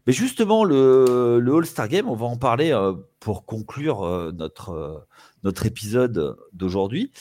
[0.05, 2.75] Mais justement, le, le All-Star Game, on va en parler
[3.19, 5.07] pour conclure notre,
[5.43, 7.11] notre épisode d'aujourd'hui.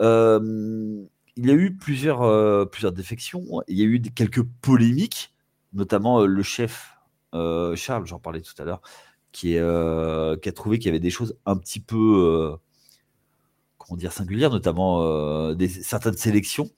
[0.00, 5.32] il y a eu plusieurs, plusieurs défections, il y a eu quelques polémiques,
[5.72, 6.92] notamment le chef
[7.32, 8.80] Charles, j'en parlais tout à l'heure,
[9.36, 12.56] qui, euh, qui a trouvé qu'il y avait des choses un petit peu, euh,
[13.76, 16.70] comment dire, singulières, notamment euh, des, certaines sélections.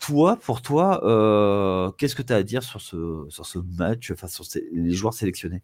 [0.00, 4.26] toi, pour toi, qu'est-ce que tu as à dire sur ce, sur ce match, enfin,
[4.26, 5.60] sur les joueurs sélectionnés?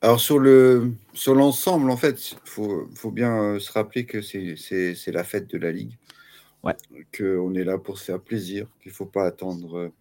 [0.00, 5.12] Alors sur le sur l'ensemble, en fait, il faut, faut, bien se rappeler que c'est
[5.12, 5.98] la fête de la Ligue.
[6.62, 6.76] Ouais.
[7.16, 9.92] Qu'on est là pour se faire plaisir, qu'il ne faut pas attendre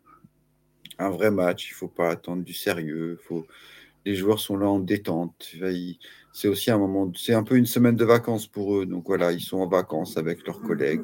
[0.97, 3.19] un vrai match, il ne faut pas attendre du sérieux.
[3.27, 3.45] Faut...
[4.05, 5.51] Les joueurs sont là en détente.
[6.33, 8.85] C'est aussi un moment, c'est un peu une semaine de vacances pour eux.
[8.85, 11.01] Donc voilà, ils sont en vacances avec leurs collègues,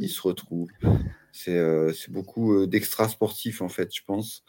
[0.00, 0.68] ils se retrouvent.
[1.32, 4.44] C'est euh, beaucoup euh, d'extra sportifs en fait, je pense.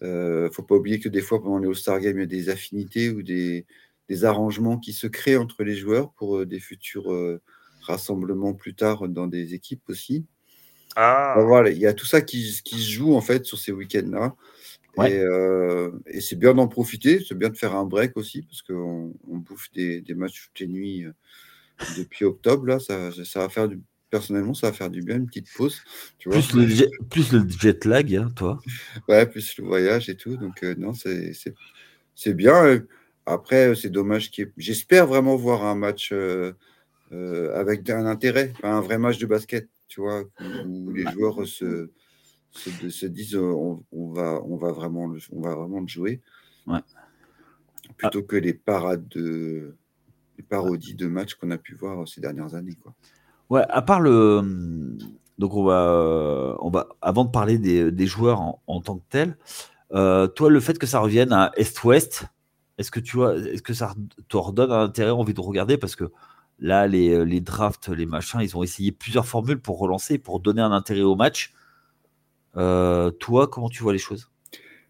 [0.00, 2.22] Il euh, ne faut pas oublier que des fois pendant les All-Star Games, il y
[2.22, 3.66] a des affinités ou des,
[4.08, 7.40] des, arrangements qui se créent entre les joueurs pour des futurs
[7.82, 10.26] rassemblements plus tard dans des équipes aussi.
[10.96, 11.34] Ah.
[11.36, 13.72] Bah, voilà, il y a tout ça qui, qui, se joue en fait sur ces
[13.72, 14.34] week-ends-là.
[14.98, 19.14] Euh, et, c'est bien d'en profiter, c'est bien de faire un break aussi, parce qu'on
[19.28, 21.12] on bouffe des, des, matchs toutes les nuits euh,
[21.96, 22.66] depuis octobre.
[22.66, 25.80] Là, ça, ça, va faire du, personnellement, ça va faire du bien, une petite pause.
[26.18, 26.38] Tu vois.
[26.38, 28.58] Plus, le jet, plus le jet lag, hein, toi.
[29.08, 30.36] ouais, plus le voyage et tout.
[30.36, 32.80] Donc, euh, non, c'est bien.
[33.26, 36.12] Après, c'est dommage qu'il J'espère vraiment voir un match
[37.12, 40.22] avec un intérêt, un vrai match de basket tu vois,
[40.66, 41.90] où les joueurs se,
[42.50, 46.20] se, disent on, va, on, va vraiment le, on va vraiment le jouer.
[47.96, 49.74] Plutôt que les parades de
[50.36, 52.76] les parodies de matchs qu'on a pu voir ces dernières années.
[52.80, 52.94] Quoi.
[53.50, 54.96] Ouais, à part le.
[55.38, 59.36] Donc, on va, on va avant de parler des, des joueurs en, tant que tels,
[59.92, 62.26] euh, toi, le fait que ça revienne à Est-Ouest,
[62.76, 63.94] est-ce que tu vois, est-ce que ça
[64.28, 65.78] te redonne un intérêt, envie de regarder?
[65.78, 66.10] Parce que
[66.60, 70.60] Là, les, les, drafts, les machins, ils ont essayé plusieurs formules pour relancer, pour donner
[70.60, 71.52] un intérêt au match.
[72.54, 74.30] toi, comment tu vois les choses?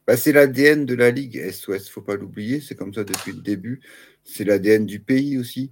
[0.07, 3.43] Bah, C'est l'ADN de la Ligue Est-Ouest, faut pas l'oublier, c'est comme ça depuis le
[3.43, 3.81] début.
[4.25, 5.71] C'est l'ADN du pays aussi.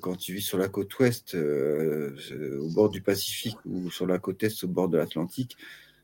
[0.00, 4.42] quand tu vis sur la côte ouest, au bord du Pacifique, ou sur la côte
[4.44, 5.56] est, au bord de l'Atlantique,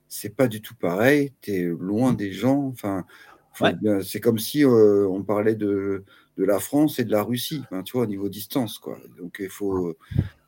[0.08, 1.32] c'est pas du tout pareil.
[1.40, 2.66] Tu es loin des gens.
[2.66, 3.04] Enfin,
[4.02, 6.04] c'est comme si on parlait de,
[6.36, 8.98] de, la France et de la Russie, tu vois, au niveau distance, quoi.
[9.18, 9.96] Donc, il faut.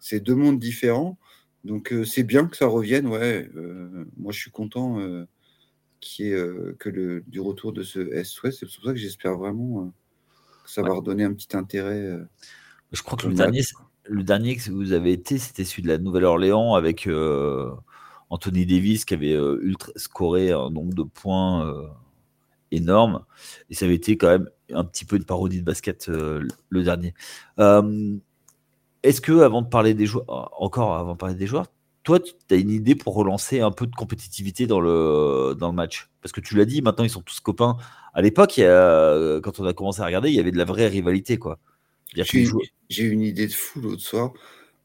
[0.00, 1.18] C'est deux mondes différents.
[1.64, 3.50] Donc, c'est bien que ça revienne, ouais.
[4.16, 5.00] moi, je suis content
[6.00, 8.60] qui est que le, du retour de ce Est-Ouest.
[8.60, 9.92] C'est pour ça que j'espère vraiment
[10.64, 12.16] que ça va redonner un petit intérêt.
[12.92, 13.62] je crois que le dernier,
[14.04, 17.08] le dernier que vous avez été, c'était celui de la Nouvelle-Orléans avec
[18.30, 21.90] Anthony Davis qui avait ultra scoré un nombre de points
[22.70, 23.24] énorme.
[23.70, 27.14] Et ça avait été quand même un petit peu une parodie de basket le dernier.
[29.02, 31.66] Est-ce que, avant de parler des joueurs, encore avant de parler des joueurs,
[32.02, 35.74] toi, tu as une idée pour relancer un peu de compétitivité dans le, dans le
[35.74, 36.08] match?
[36.22, 37.76] Parce que tu l'as dit, maintenant ils sont tous copains.
[38.14, 41.36] À l'époque, quand on a commencé à regarder, il y avait de la vraie rivalité.
[41.36, 41.58] quoi.
[42.14, 44.32] J'ai une idée de fou l'autre soir.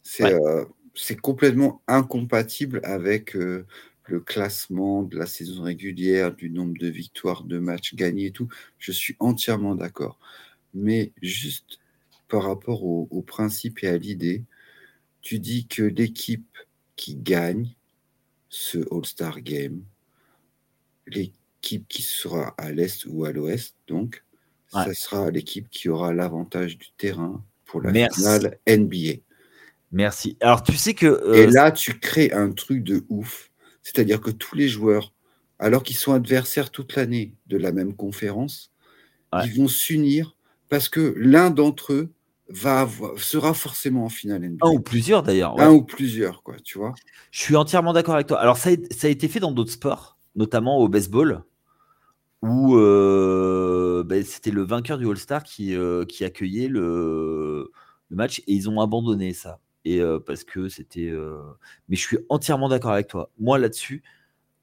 [0.04, 3.66] C'est complètement incompatible avec euh,
[4.06, 8.48] le classement de la saison régulière, du nombre de victoires, de matchs gagnés et tout.
[8.80, 10.20] Je suis entièrement d'accord.
[10.74, 11.80] Mais juste
[12.28, 14.44] par rapport au, au principe et à l'idée,
[15.22, 16.58] tu dis que l'équipe
[16.96, 17.70] qui gagne
[18.50, 19.84] ce All-Star Game,
[21.08, 24.24] l'équipe qui sera à l'est ou à l'ouest, donc,
[24.72, 29.22] ce sera l'équipe qui aura l'avantage du terrain pour la finale NBA.
[29.92, 30.38] Merci.
[30.40, 31.06] Alors, tu sais que.
[31.06, 33.51] Euh, et là, tu crées un truc de ouf.
[33.84, 35.14] C'est-à-dire que tous les joueurs,
[35.60, 38.72] alors qu'ils sont adversaires toute l'année de la même conférence,
[39.44, 40.36] ils vont s'unir
[40.70, 42.14] parce que l'un d'entre eux
[42.50, 44.68] va sera forcément en finale NBA.
[44.68, 45.60] Un ou plusieurs d'ailleurs.
[45.60, 46.94] Un ou plusieurs, quoi, tu vois.
[47.32, 48.40] Je suis entièrement d'accord avec toi.
[48.40, 51.44] Alors, ça a, été fait dans d'autres sports, notamment au baseball,
[52.42, 57.72] où euh, ben, c'était le vainqueur du All-Star qui, euh, qui accueillait le,
[58.10, 61.12] le match et ils ont abandonné ça et parce que c'était.
[61.90, 63.32] Mais je suis entièrement d'accord avec toi.
[63.40, 64.04] Moi là-dessus,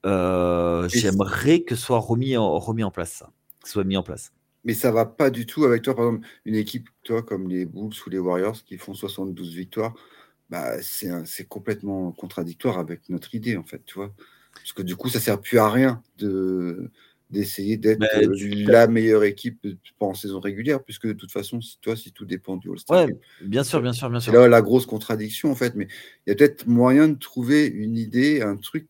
[0.04, 3.32] j'aimerais que ce soit remis en, remis en place ça,
[3.64, 4.32] soit mis en place.
[4.64, 7.64] Mais ça va pas du tout avec toi, par exemple, une équipe, toi, comme les
[7.64, 9.94] Bulls ou les Warriors qui font 72 victoires,
[10.50, 14.12] bah, c'est complètement contradictoire avec notre idée, en fait, tu vois?
[14.54, 16.90] Parce que du coup, ça sert plus à rien de,
[17.30, 19.66] d'essayer d'être euh, la meilleure équipe
[20.00, 23.06] en saison régulière, puisque de toute façon, toi, si tout dépend du All-Star.
[23.06, 24.32] Ouais, bien sûr, bien sûr, bien sûr.
[24.32, 25.88] Là la grosse contradiction, en fait, mais
[26.26, 28.88] il y a peut-être moyen de trouver une idée, un truc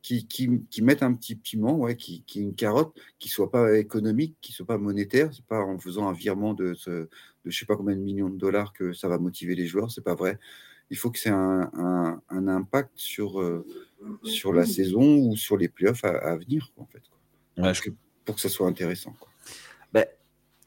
[0.00, 3.76] qui, qui, qui mette un petit piment, ouais, qui, qui une carotte, qui soit pas
[3.76, 7.08] économique, qui soit pas monétaire, c'est pas en faisant un virement de, ce, de
[7.46, 10.04] je sais pas combien de millions de dollars que ça va motiver les joueurs, c'est
[10.04, 10.38] pas vrai.
[10.90, 11.70] Il faut que c'est un,
[12.28, 13.66] un, impact sur, euh,
[14.22, 17.02] sur la saison ou sur les playoffs à, à venir, en fait
[18.24, 19.14] pour que ça soit intéressant.
[19.92, 20.06] Ben,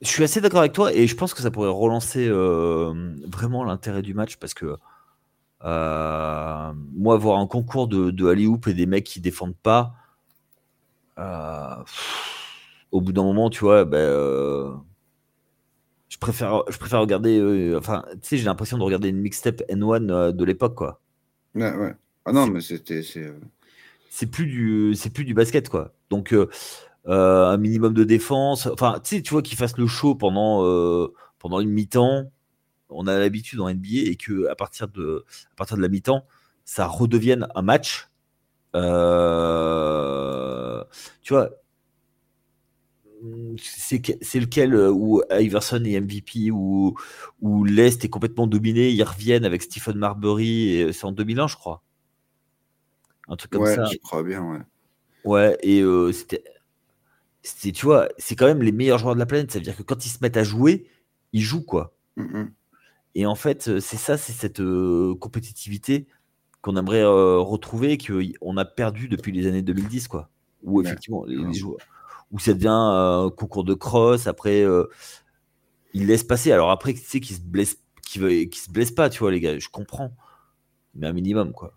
[0.02, 3.64] je suis assez d'accord avec toi et je pense que ça pourrait relancer euh, vraiment
[3.64, 4.78] l'intérêt du match parce que
[5.64, 9.96] euh, moi, voir un concours de, de hoop et des mecs qui défendent pas,
[11.18, 11.84] euh,
[12.92, 14.80] au bout d'un moment, tu vois, ben,
[16.10, 17.74] je préfère, je préfère regarder.
[17.76, 21.02] enfin, tu sais, j'ai l'impression de regarder une mixtape N1 de l'époque, quoi.
[21.56, 21.96] Ouais, ouais.
[22.24, 23.02] Ah non, mais c'était
[24.10, 25.94] c'est plus du basket quoi.
[26.10, 26.50] Donc euh,
[27.08, 28.68] euh, un minimum de défense.
[28.68, 32.32] Enfin, tu sais, tu vois qu'ils fassent le show pendant euh, pendant une mi-temps.
[32.90, 35.26] On a l'habitude en NBA et que à partir de
[35.78, 36.26] la mi-temps,
[36.66, 38.10] ça redevienne un match.
[38.74, 38.80] tu
[41.34, 41.50] vois,
[43.58, 46.96] c'est lequel où Iverson est MVP, où,
[47.42, 51.84] où l'Est est complètement dominé, ils reviennent avec Stephen Marbury, c'est en 2001, je crois.
[53.28, 53.86] Un truc comme ça.
[53.86, 54.60] je crois bien, ouais.
[55.26, 56.44] Ouais, et c'était.
[57.42, 59.52] Tu vois, c'est quand même les meilleurs joueurs de la planète.
[59.52, 60.88] Ça veut dire que quand ils se mettent à jouer,
[61.34, 61.96] ils jouent, quoi.
[63.16, 64.62] Et en fait, c'est ça, c'est cette
[65.20, 66.08] compétitivité
[66.62, 70.30] qu'on aimerait retrouver, qu'on a perdu depuis les années 2010, quoi.
[70.64, 71.78] Où effectivement, les, joueurs.
[72.32, 74.66] Où ça devient un concours de cross, après,
[75.94, 76.52] ils laissent passer.
[76.52, 79.58] Alors après, tu sais qu'ils se blessent, qu'ils se blessent pas, tu vois, les gars,
[79.58, 80.12] je comprends.
[80.96, 81.77] Mais un minimum, quoi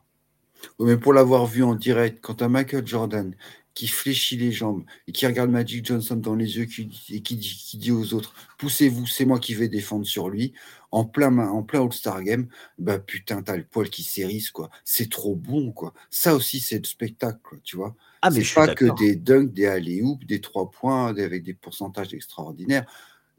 [0.78, 3.34] mais pour l'avoir vu en direct, quand un Michael Jordan
[3.74, 7.64] qui fléchit les jambes et qui regarde Magic Johnson dans les yeux et qui dit,
[7.66, 10.52] qui dit aux autres poussez-vous, c'est moi qui vais défendre sur lui
[10.90, 12.48] en plein en plein All-Star Game,
[12.78, 14.70] bah putain, t'as le poil qui s'érisse quoi.
[14.84, 15.94] C'est trop bon quoi.
[16.10, 17.94] Ça aussi c'est le spectacle, tu vois.
[18.22, 22.86] Ah, c'est pas que des dunks, des alley des trois points avec des pourcentages extraordinaires.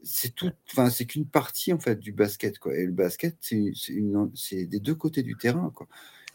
[0.02, 2.74] C'est tout, enfin c'est qu'une partie en fait du basket quoi.
[2.74, 3.72] Et le basket c'est
[4.34, 5.86] c'est des deux côtés du terrain quoi.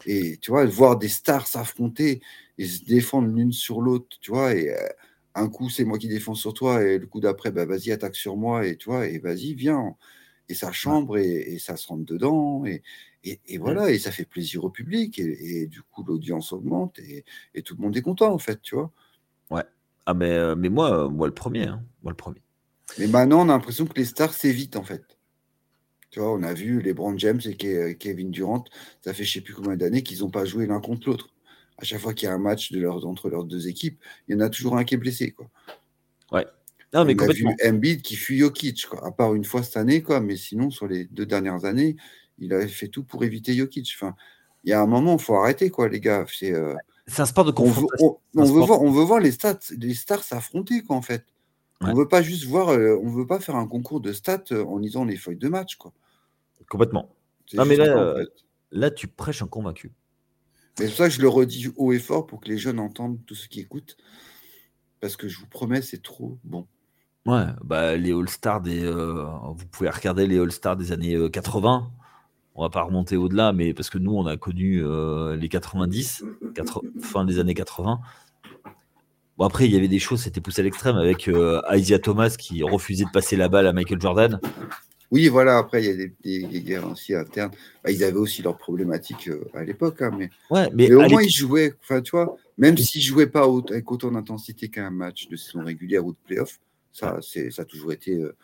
[0.06, 2.20] Et tu vois, voir des stars s'affronter
[2.56, 4.88] et se défendre l'une sur l'autre, tu vois, et euh,
[5.34, 8.16] un coup, c'est moi qui défends sur toi, et le coup d'après, bah, vas-y, attaque
[8.16, 9.96] sur moi, et tu vois, et vas-y, viens.
[10.48, 12.82] Et ça chambre, et, ça se rentre dedans, et,
[13.24, 17.24] et, voilà, et ça fait plaisir au public, et, du coup, l'audience augmente, et,
[17.62, 18.90] tout le monde est content, en fait, tu vois.
[19.50, 19.64] Ouais.
[20.06, 21.84] Ah, mais, euh, mais moi, moi, le premier, hein.
[22.02, 22.42] moi, le premier.
[22.98, 25.17] Mais maintenant, on a l'impression que les stars s'évitent, en fait.
[26.10, 28.64] Tu vois, on a vu les Brand James et Kevin Durant,
[29.04, 31.28] ça fait je sais plus combien d'années qu'ils n'ont pas joué l'un contre l'autre.
[31.76, 34.34] À chaque fois qu'il y a un match de leurs, entre leurs deux équipes, il
[34.34, 35.32] y en a toujours un qui est blessé.
[35.32, 35.48] Quoi.
[36.32, 36.46] Ouais.
[36.94, 39.76] Non, mais on a vu Embiid qui fuit Jokic, quoi, à part une fois cette
[39.76, 41.96] année, quoi, mais sinon, sur les deux dernières années,
[42.38, 43.92] il avait fait tout pour éviter Jokic.
[43.94, 44.16] Enfin,
[44.64, 46.24] il y a un moment, il faut arrêter, quoi, les gars.
[46.32, 46.74] C'est euh,
[47.18, 48.18] un sport de confrontation.
[48.34, 51.24] On, veut, voir, on veut voir les stats, les stars s'affronter, quoi, en fait.
[51.80, 54.64] On veut pas juste voir, euh, on veut pas faire un concours de stats euh,
[54.64, 55.92] en lisant les feuilles de match, quoi.
[56.68, 57.14] Complètement.
[57.54, 58.16] Non, mais là,
[58.72, 59.92] là, tu prêches un convaincu.
[60.76, 63.18] C'est pour ça que je le redis haut et fort pour que les jeunes entendent
[63.26, 63.96] tout ce qui écoutent.
[65.00, 66.66] Parce que je vous promets, c'est trop bon.
[67.26, 68.84] Ouais, bah, les All-Stars des.
[68.84, 69.24] Euh,
[69.54, 71.90] vous pouvez regarder les All-Stars des années 80.
[72.54, 74.82] On va pas remonter au-delà, mais parce que nous, on a connu
[75.36, 76.24] les 90,
[77.00, 78.00] fin des années 80.
[79.38, 82.34] Bon, après, il y avait des choses, c'était poussé à l'extrême avec euh, Isaiah Thomas
[82.36, 84.40] qui refusait de passer la balle à Michael Jordan.
[85.12, 87.52] Oui, voilà, après, il y a des, guerres aussi internes.
[87.84, 90.02] Bah, ils avaient aussi leurs problématiques euh, à l'époque.
[90.02, 93.28] Hein, mais, ouais, mais, au moins, ils jouaient, enfin, tu vois, même s'ils ne jouaient
[93.28, 96.58] pas avec autant d'intensité qu'un match de saison régulière ou de playoff,
[96.92, 98.16] ça, ça a toujours été.
[98.16, 98.36] Euh,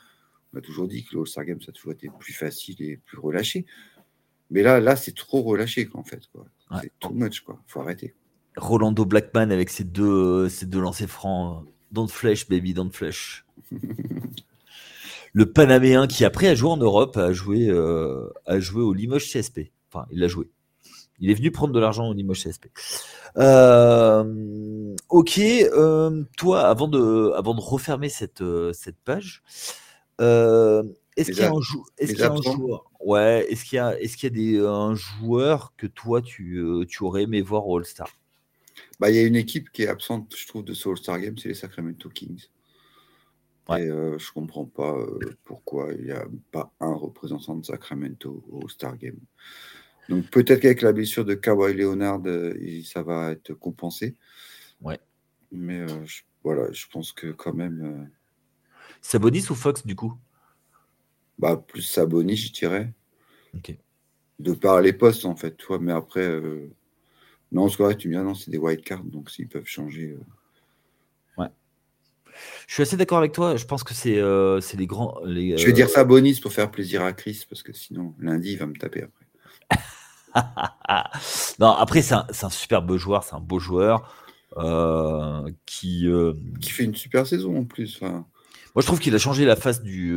[0.55, 2.99] on a toujours dit que le All-Star Game, ça a toujours été plus facile et
[3.05, 3.67] plus relâché.
[4.49, 6.21] Mais là, là c'est trop relâché, quoi, en fait.
[6.81, 7.61] C'est too much, quoi.
[7.67, 8.15] faut arrêter.
[8.57, 11.65] Rolando Blackman avec ses deux, ses deux lancers francs.
[11.93, 13.45] Don't flash, baby, don't flash.
[15.33, 19.31] le Panaméen qui après a joué en Europe, a joué, euh, a joué au Limoges
[19.31, 19.73] CSP.
[19.93, 20.49] Enfin, il l'a joué.
[21.21, 22.67] Il est venu prendre de l'argent au Limoges CSP.
[23.37, 28.43] Euh, ok, euh, toi, avant de, avant de refermer cette,
[28.73, 29.43] cette page,
[30.19, 32.91] est-ce qu'il y a un, joueur?
[33.01, 36.65] Ouais, est-ce qu'il y a, est-ce qu'il y a des, un joueur que toi tu,
[36.89, 38.09] tu aurais aimé voir au All-Star?
[39.01, 41.37] Bah, il y a une équipe qui est absente, je trouve, de ce All-Star Game,
[41.39, 42.49] c'est les Sacramento Kings.
[43.71, 48.45] Et euh, je comprends pas euh, pourquoi il n'y a pas un représentant de Sacramento
[48.51, 49.19] au All-Star Game.
[50.11, 54.17] Donc peut-être qu'avec la blessure de Kawhi Leonard, euh, ça va être compensé.
[54.83, 55.01] Ouais.
[55.51, 55.87] Mais
[56.43, 58.11] voilà, je pense que quand même.
[59.01, 60.13] Sabonis ou Fox du coup?
[61.39, 62.93] Bah plus Sabonis, je dirais.
[63.55, 63.75] Ok.
[64.41, 65.79] De par les postes en fait, toi.
[65.81, 66.39] Mais après,
[67.55, 70.17] non, ce que tu me dis, non, c'est des white cards, donc s'ils peuvent changer.
[70.19, 71.41] Euh.
[71.41, 71.49] Ouais.
[72.67, 73.57] Je suis assez d'accord avec toi.
[73.57, 75.21] Je pense que c'est euh, les grands.
[75.25, 77.73] Les, Je vais dire euh, ça à Bonis pour faire plaisir à Chris, parce que
[77.73, 79.25] sinon, lundi, il va me taper après.
[81.61, 84.13] non, après, c'est un, un, super beau joueur, c'est un beau joueur
[85.65, 86.09] qui.
[86.61, 88.01] Qui fait une super saison en plus.
[88.01, 90.13] Moi, je trouve qu'il a changé la face du,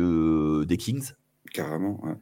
[0.66, 1.12] des Kings.
[1.52, 2.14] Carrément, ouais.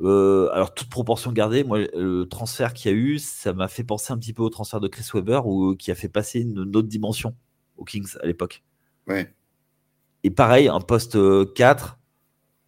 [0.00, 3.84] Euh, alors, toute proportion gardée, moi, le transfert qu'il y a eu, ça m'a fait
[3.84, 6.58] penser un petit peu au transfert de Chris Webber, ou, qui a fait passer une,
[6.58, 7.34] autre dimension
[7.76, 8.62] aux Kings à l'époque.
[9.06, 9.32] Ouais.
[10.24, 11.18] Et pareil, un poste
[11.54, 11.98] 4,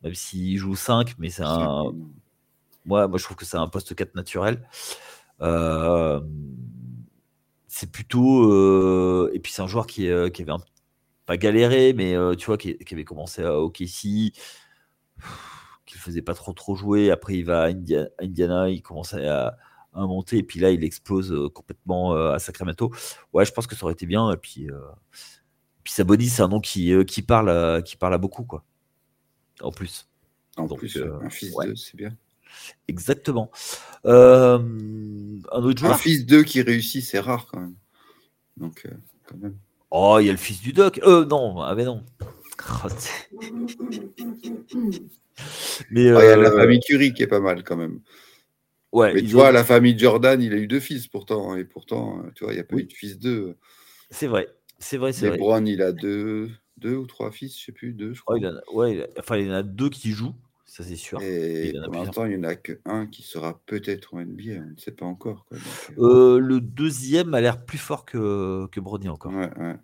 [0.02, 1.92] même s'il joue 5, mais c'est un.
[2.84, 4.68] Moi, moi, je trouve que c'est un poste 4 naturel.
[5.40, 6.20] Euh,
[7.68, 8.50] c'est plutôt.
[8.50, 10.52] Euh, et puis, c'est un joueur qui, qui avait
[11.26, 14.32] pas galéré, mais tu vois, qui, qui, avait commencé à OKC
[15.86, 17.10] qu'il faisait pas trop trop jouer.
[17.10, 17.68] Après, il va à,
[18.20, 19.56] Indiana, il commence à,
[19.94, 22.92] monter, et puis là, il explose euh, complètement euh, à Sacramento.
[23.32, 24.32] Ouais, je pense que ça aurait été bien.
[24.32, 24.80] Et puis, euh,
[25.84, 28.64] puis Sabonis, c'est un nom qui, qui, parle à, qui parle à beaucoup, quoi.
[29.60, 30.08] En plus.
[30.56, 32.16] En plus, un fils d'eux, c'est bien.
[32.88, 33.50] Exactement.
[34.04, 34.58] un
[35.50, 35.92] autre joueur.
[35.92, 37.74] Un fils d'eux qui réussit, c'est rare quand même.
[38.56, 38.86] Donc,
[39.26, 39.56] quand même.
[39.96, 41.00] Oh, il y a le fils du doc.
[41.04, 42.02] Euh, non, ah ben non.
[45.90, 48.00] Mais il y a la euh, famille Curie qui est pas mal quand même.
[48.92, 51.64] Ouais, mais tu vois, la famille Jordan, il a eu deux fils pourtant, hein, et
[51.64, 53.56] pourtant, tu vois, il n'y a pas eu de fils d'eux.
[54.10, 54.48] C'est vrai,
[54.78, 55.38] c'est vrai, c'est vrai.
[55.38, 58.36] Brown, il a deux, deux ou trois fils, je sais plus, deux, je crois.
[58.36, 61.20] Oh, il ouais, enfin, il y en a deux qui jouent, ça c'est sûr.
[61.20, 64.78] Et, pour l'instant, il n'y en a qu'un qui sera peut-être en NBA, on ne
[64.78, 65.44] sait pas encore.
[65.46, 65.58] Quoi,
[65.98, 66.36] euh.
[66.36, 69.32] Euh, le deuxième a l'air plus fort que, que Brody encore.
[69.32, 69.76] Ouais, ouais.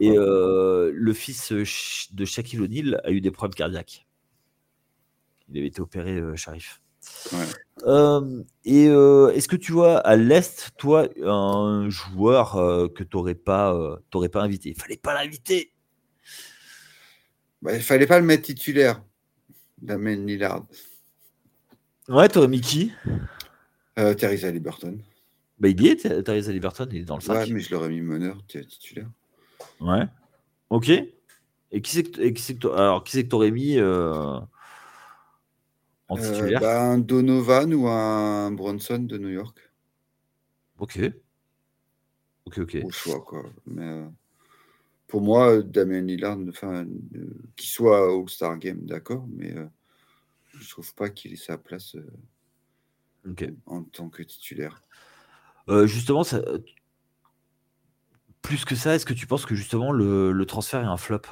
[0.00, 4.06] Et le fils de Shaquille O'Neal a eu des problèmes cardiaques.
[5.48, 6.80] Il avait été opéré, euh, Sharif.
[7.84, 12.52] Euh, et euh, est-ce que tu vois à l'Est, toi, un joueur
[12.94, 14.70] que tu n'aurais pas, pas invité?
[14.70, 15.72] Il fallait pas l'inviter.
[17.60, 19.02] Bah, il fallait pas le mettre titulaire,
[19.80, 20.66] Damien Lillard.
[22.08, 22.90] Ouais, toi, Mickey?
[23.98, 24.98] Euh, Teresa Liberton.
[25.58, 27.34] Bah, il y est, Tyrese Liberton, il est dans le 5.
[27.34, 29.08] Ouais, mais je l'aurais mis meneur titulaire.
[29.82, 30.06] Ouais.
[30.70, 30.88] Ok.
[30.90, 34.38] Et qui c'est que, qui que, alors, qui c'est que t'aurais mis euh,
[36.08, 36.60] en Euh, titulaire?
[36.60, 39.58] bah, un Donovan ou un Bronson de New York.
[40.78, 40.98] Ok.
[42.44, 42.76] Ok, ok.
[42.82, 43.44] Au choix, quoi.
[43.66, 44.06] Mais euh,
[45.08, 47.26] pour moi, Damien Lillard, enfin, euh,
[47.56, 49.66] qu'il soit All-Star Game, d'accord, mais euh,
[50.54, 52.06] je trouve pas qu'il ait sa place euh,
[53.66, 54.82] en tant que titulaire.
[55.86, 56.42] Justement, ça,
[58.42, 61.22] plus que ça, est-ce que tu penses que justement le, le transfert est un flop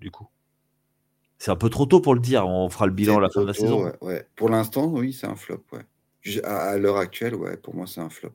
[0.00, 0.28] du coup?
[1.38, 2.46] C'est un peu trop tôt pour le dire.
[2.46, 3.78] On fera le bilan à la fin de la saison.
[3.78, 4.26] tôt, ouais, ouais.
[4.36, 5.84] Pour l'instant, oui, c'est un flop, ouais.
[6.44, 8.32] À, à l'heure actuelle, ouais, pour moi, c'est un flop.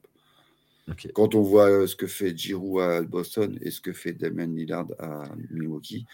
[1.14, 4.48] Quand on voit euh, ce que fait Giroud à Boston et ce que fait Damien
[4.48, 6.06] Lillard à Milwaukee,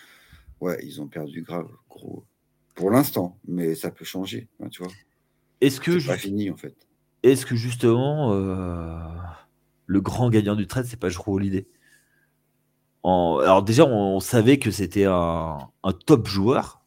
[0.62, 2.26] ouais, ils ont perdu grave, gros.
[2.76, 4.92] Pour l'instant, mais ça peut changer, hein, tu vois.
[5.62, 6.76] Est-ce que, C'est pas fini, en fait.
[7.24, 9.00] est-ce que justement euh,
[9.88, 11.68] le grand gagnant du trade, c'est pas Jrue Holiday?
[13.08, 16.82] En- Alors déjà, on, savait que c'était un, un top joueur,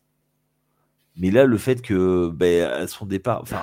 [1.16, 3.62] mais là, le fait que ben, à son départ, enfin,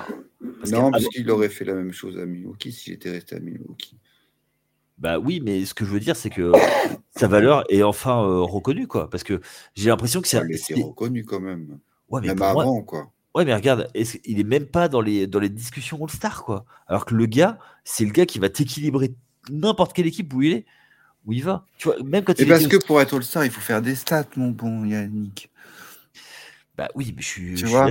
[0.58, 3.38] parce non, parce qu'il aurait fait la même chose à Milwaukee s'il était resté à
[3.38, 3.96] Milwaukee.
[4.98, 6.50] Bah oui, mais ce que je veux dire, c'est que
[7.14, 9.08] sa valeur est enfin euh, reconnue, quoi.
[9.08, 9.40] Parce que
[9.76, 10.42] j'ai l'impression que c'est.
[10.48, 11.78] Il était reconnu quand même.
[12.08, 13.12] Ouais, mais Même moi- quoi.
[13.36, 16.64] ouais, mais regarde, il est même pas dans les, dans les discussions All-Star, quoi?
[16.88, 19.14] Alors que le gars, c'est le gars qui va t'équilibrer
[19.48, 20.66] n'importe quelle équipe où il est,
[21.28, 21.64] où il va.
[21.76, 23.94] Tu vois, même quand Et il parce que pour être All-Star, il faut faire des
[23.94, 25.50] stats, mon bon Yannick.
[26.76, 27.54] Bah oui, mais je suis.
[27.54, 27.90] Tu je vois.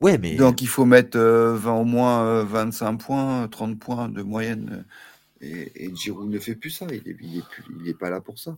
[0.00, 0.36] Ouais, mais.
[0.36, 4.86] Donc il faut mettre euh, 20, au moins euh, 25 points, 30 points de moyenne.
[5.42, 6.86] euh, Et, et Giroud ne fait plus ça.
[6.90, 7.42] Il est, il est,
[7.82, 8.56] il est pas là pour ça.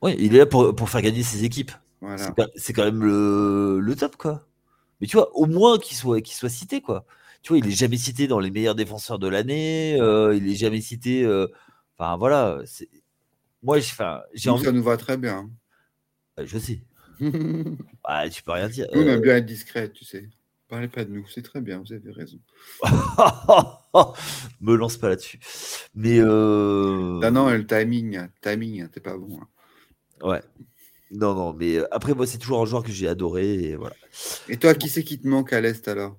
[0.00, 1.72] Ouais, il est là pour, pour faire gagner ses équipes.
[2.00, 2.18] Voilà.
[2.18, 4.46] C'est quand- C'est quand même le, le top, quoi.
[5.00, 7.04] Mais tu vois, au moins qu'il soit, qu'il soit cité, quoi.
[7.42, 9.98] Tu vois, il est jamais cité dans les meilleurs défenseurs de l'année.
[10.00, 11.24] euh, il est jamais cité.
[11.24, 11.48] euh,
[11.98, 12.60] Enfin, voilà.
[12.66, 12.88] c'est-
[13.62, 13.78] Moi,
[14.34, 14.64] j'ai envie.
[14.64, 15.50] ça nous va très bien.
[16.38, 16.80] Euh, Je sais.
[17.20, 18.86] nous, Ah, tu peux rien dire.
[18.92, 20.28] on Euh, aime bien être discret, tu sais.
[20.68, 22.38] Parlez pas de nous, c'est très bien, vous avez raison.
[24.60, 25.38] Me lance pas là-dessus.
[25.94, 26.18] Mais.
[26.20, 29.40] euh, Ah non, le timing, timing, hein, t'es pas bon.
[29.40, 29.48] hein.
[30.22, 30.42] Ouais.
[31.12, 33.54] Non, non, mais euh, après, moi, c'est toujours un joueur que j'ai adoré.
[33.54, 33.94] Et voilà.
[34.48, 36.18] Et toi, qui c'est qui te manque à l'Est alors?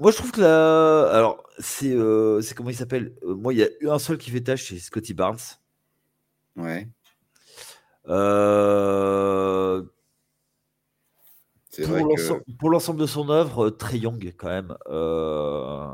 [0.00, 1.08] Moi, je trouve que là.
[1.12, 3.14] Alors, c'est euh, c'est comment il s'appelle?
[3.22, 5.38] Euh, Moi, il y a eu un seul qui fait tâche, c'est Scotty Barnes.
[6.56, 6.88] Ouais,
[8.08, 9.82] Euh,
[11.70, 12.08] c'est pour vrai que.
[12.10, 14.76] l'ensemble- pour l'ensemble de son œuvre, très young quand même.
[14.88, 15.86] Euh,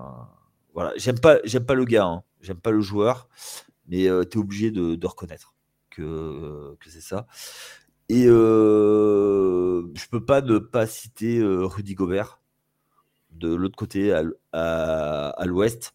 [0.74, 2.22] voilà, j'aime pas, j'aime pas le gars, hein.
[2.40, 3.28] j'aime pas le joueur,
[3.88, 5.54] mais tu es obligé de, de reconnaître
[5.90, 7.26] que, que c'est ça.
[8.08, 12.40] Et euh, je peux pas ne pas citer euh, Rudy Gobert
[13.32, 15.94] de l'autre côté à, l- à, à l'ouest,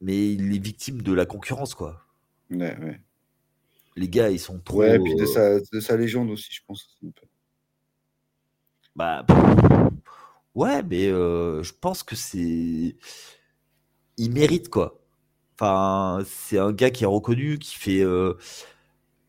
[0.00, 2.02] mais il est victime de la concurrence, quoi.
[2.50, 3.00] Ouais, ouais.
[3.96, 4.78] Les gars, ils sont trop.
[4.78, 6.98] Ouais, et puis de euh, sa, de sa légende aussi, je pense.
[8.94, 9.24] Bah,
[10.54, 12.96] ouais, mais euh, je pense que c'est.
[14.16, 15.00] Il mérite, quoi.
[15.54, 18.00] Enfin, c'est un gars qui est reconnu, qui fait.
[18.02, 18.34] euh,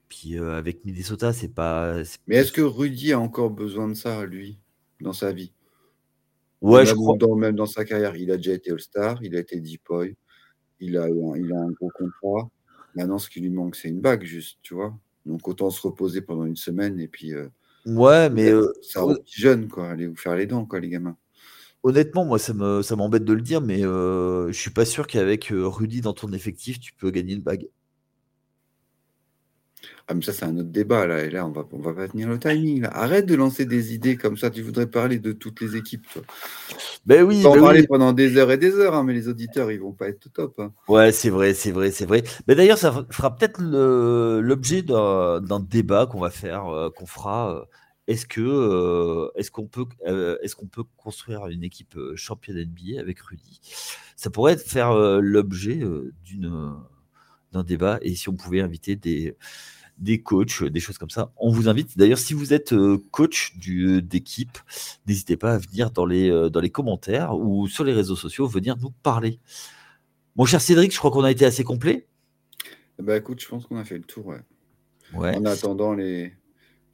[0.07, 1.95] Puis euh, avec Minnesota, c'est pas.
[2.27, 4.59] Mais est-ce que Rudy a encore besoin de ça, lui,
[5.01, 5.53] dans sa vie?
[6.61, 7.17] Ouais, même, je crois.
[7.17, 10.15] dans, même dans sa carrière, il a déjà été All-Star, il a été Deep Boy,
[10.79, 12.49] il a, il a un gros contrat.
[12.95, 14.97] Maintenant, ce qui lui manque, c'est une bague, juste, tu vois.
[15.25, 17.47] Donc, autant se reposer pendant une semaine et puis euh,
[17.85, 19.89] Ouais, mais euh, ça rend petit jeune, quoi.
[19.89, 21.17] Allez vous faire les dents, quoi, les gamins.
[21.83, 25.07] honnêtement, moi, ça me, ça m'embête de le dire, mais euh, je suis pas sûr
[25.07, 27.67] qu'avec Rudy dans ton effectif, tu peux gagner une bague.
[30.07, 31.23] Ah, mais ça, c'est un autre débat, là.
[31.23, 32.89] Et là, on va, on va pas tenir le timing, là.
[32.97, 34.49] Arrête de lancer des idées comme ça.
[34.49, 36.23] Tu voudrais parler de toutes les équipes, toi.
[37.05, 37.87] Ben oui, On ben parler oui.
[37.87, 40.59] pendant des heures et des heures, hein, mais les auditeurs, ils vont pas être top.
[40.59, 40.73] hein.
[40.87, 42.23] Ouais, c'est vrai, c'est vrai, c'est vrai.
[42.47, 47.55] Mais d'ailleurs, ça fera peut-être l'objet d'un débat qu'on va faire, euh, qu'on fera.
[47.55, 47.65] euh,
[48.07, 52.99] Est-ce que, euh, est-ce qu'on peut, euh, est-ce qu'on peut construire une équipe championne NBA
[52.99, 53.61] avec Rudy?
[54.15, 55.79] Ça pourrait faire l'objet
[56.25, 56.73] d'une
[57.51, 57.99] d'un débat.
[58.01, 59.35] Et si on pouvait inviter des
[59.97, 61.97] des coachs, des choses comme ça, on vous invite.
[61.97, 64.57] D'ailleurs, si vous êtes euh, coach du- d'équipe,
[65.05, 68.47] n'hésitez pas à venir dans les euh, dans les commentaires ou sur les réseaux sociaux,
[68.47, 69.39] venir nous parler.
[70.37, 72.07] Mon cher Cédric, je crois qu'on a été assez complet.
[72.97, 74.41] Ben, écoute, je pense qu'on a fait le tour, ouais.
[75.13, 75.35] Ouais.
[75.35, 76.33] En attendant les,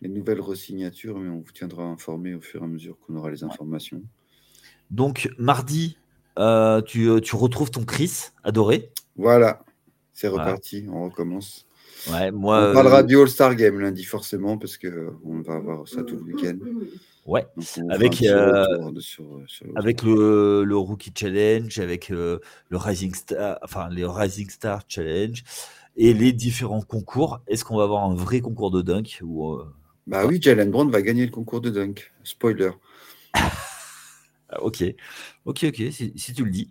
[0.01, 3.29] les nouvelles resignatures, mais on vous tiendra informé au fur et à mesure qu'on aura
[3.29, 4.01] les informations.
[4.89, 5.97] Donc, mardi,
[6.39, 8.91] euh, tu, tu retrouves ton Chris adoré.
[9.15, 9.63] Voilà,
[10.15, 10.45] c'est Voilà.
[10.45, 11.67] reparti, on recommence.
[12.09, 16.15] Ouais, moi, on parlera du All-Star Game lundi, forcément, parce qu'on va avoir ça tout
[16.15, 16.57] le week-end.
[17.25, 17.45] Ouais,
[17.89, 18.23] avec,
[19.75, 22.39] avec le, le, Rookie Challenge, avec le
[22.71, 25.43] Rising Star, enfin les Rising Star Challenge
[25.97, 27.41] et les différents concours.
[27.47, 29.59] Est-ce qu'on va avoir un vrai concours de dunk ou
[30.07, 32.13] Bah oui, Jalen Brown va gagner le concours de dunk.
[32.23, 32.71] Spoiler.
[34.47, 34.83] Ah, ok,
[35.45, 36.69] ok, ok, si, tu le dis.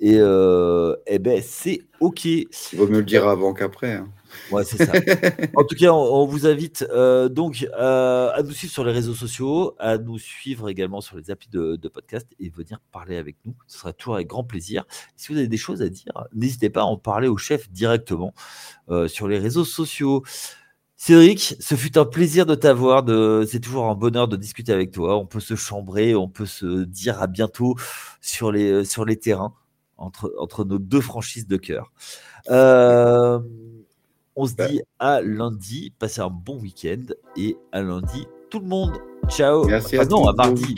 [0.00, 2.24] Et euh, eh ben, c'est ok.
[2.24, 3.94] Il vaut mieux le dire avant qu'après.
[3.94, 4.08] Hein.
[4.50, 4.92] Ouais, c'est ça.
[5.56, 9.14] en tout cas, on, vous invite euh, donc euh, à nous suivre sur les réseaux
[9.14, 13.36] sociaux, à nous suivre également sur les applis de, de podcast et venir parler avec
[13.44, 13.54] nous.
[13.66, 14.84] Ce sera toujours avec grand plaisir.
[15.16, 18.34] Si vous avez des choses à dire, n'hésitez pas à en parler au chef directement
[19.06, 20.22] sur les réseaux sociaux.
[21.00, 23.04] Cédric, ce fut un plaisir de t'avoir.
[23.04, 23.46] De...
[23.48, 25.16] C'est toujours un bonheur de discuter avec toi.
[25.16, 27.76] On peut se chambrer, on peut se dire à bientôt
[28.20, 29.54] sur les, sur les terrains
[29.96, 31.92] entre, entre nos deux franchises de cœur.
[32.50, 33.38] Euh,
[34.34, 35.92] on se dit à lundi.
[36.00, 38.98] Passez un bon week-end et à lundi, tout le monde.
[39.28, 39.66] Ciao.
[39.66, 40.74] Merci à non, à mardi.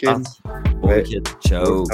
[0.83, 1.23] Bon week-end.
[1.41, 1.87] Ciao.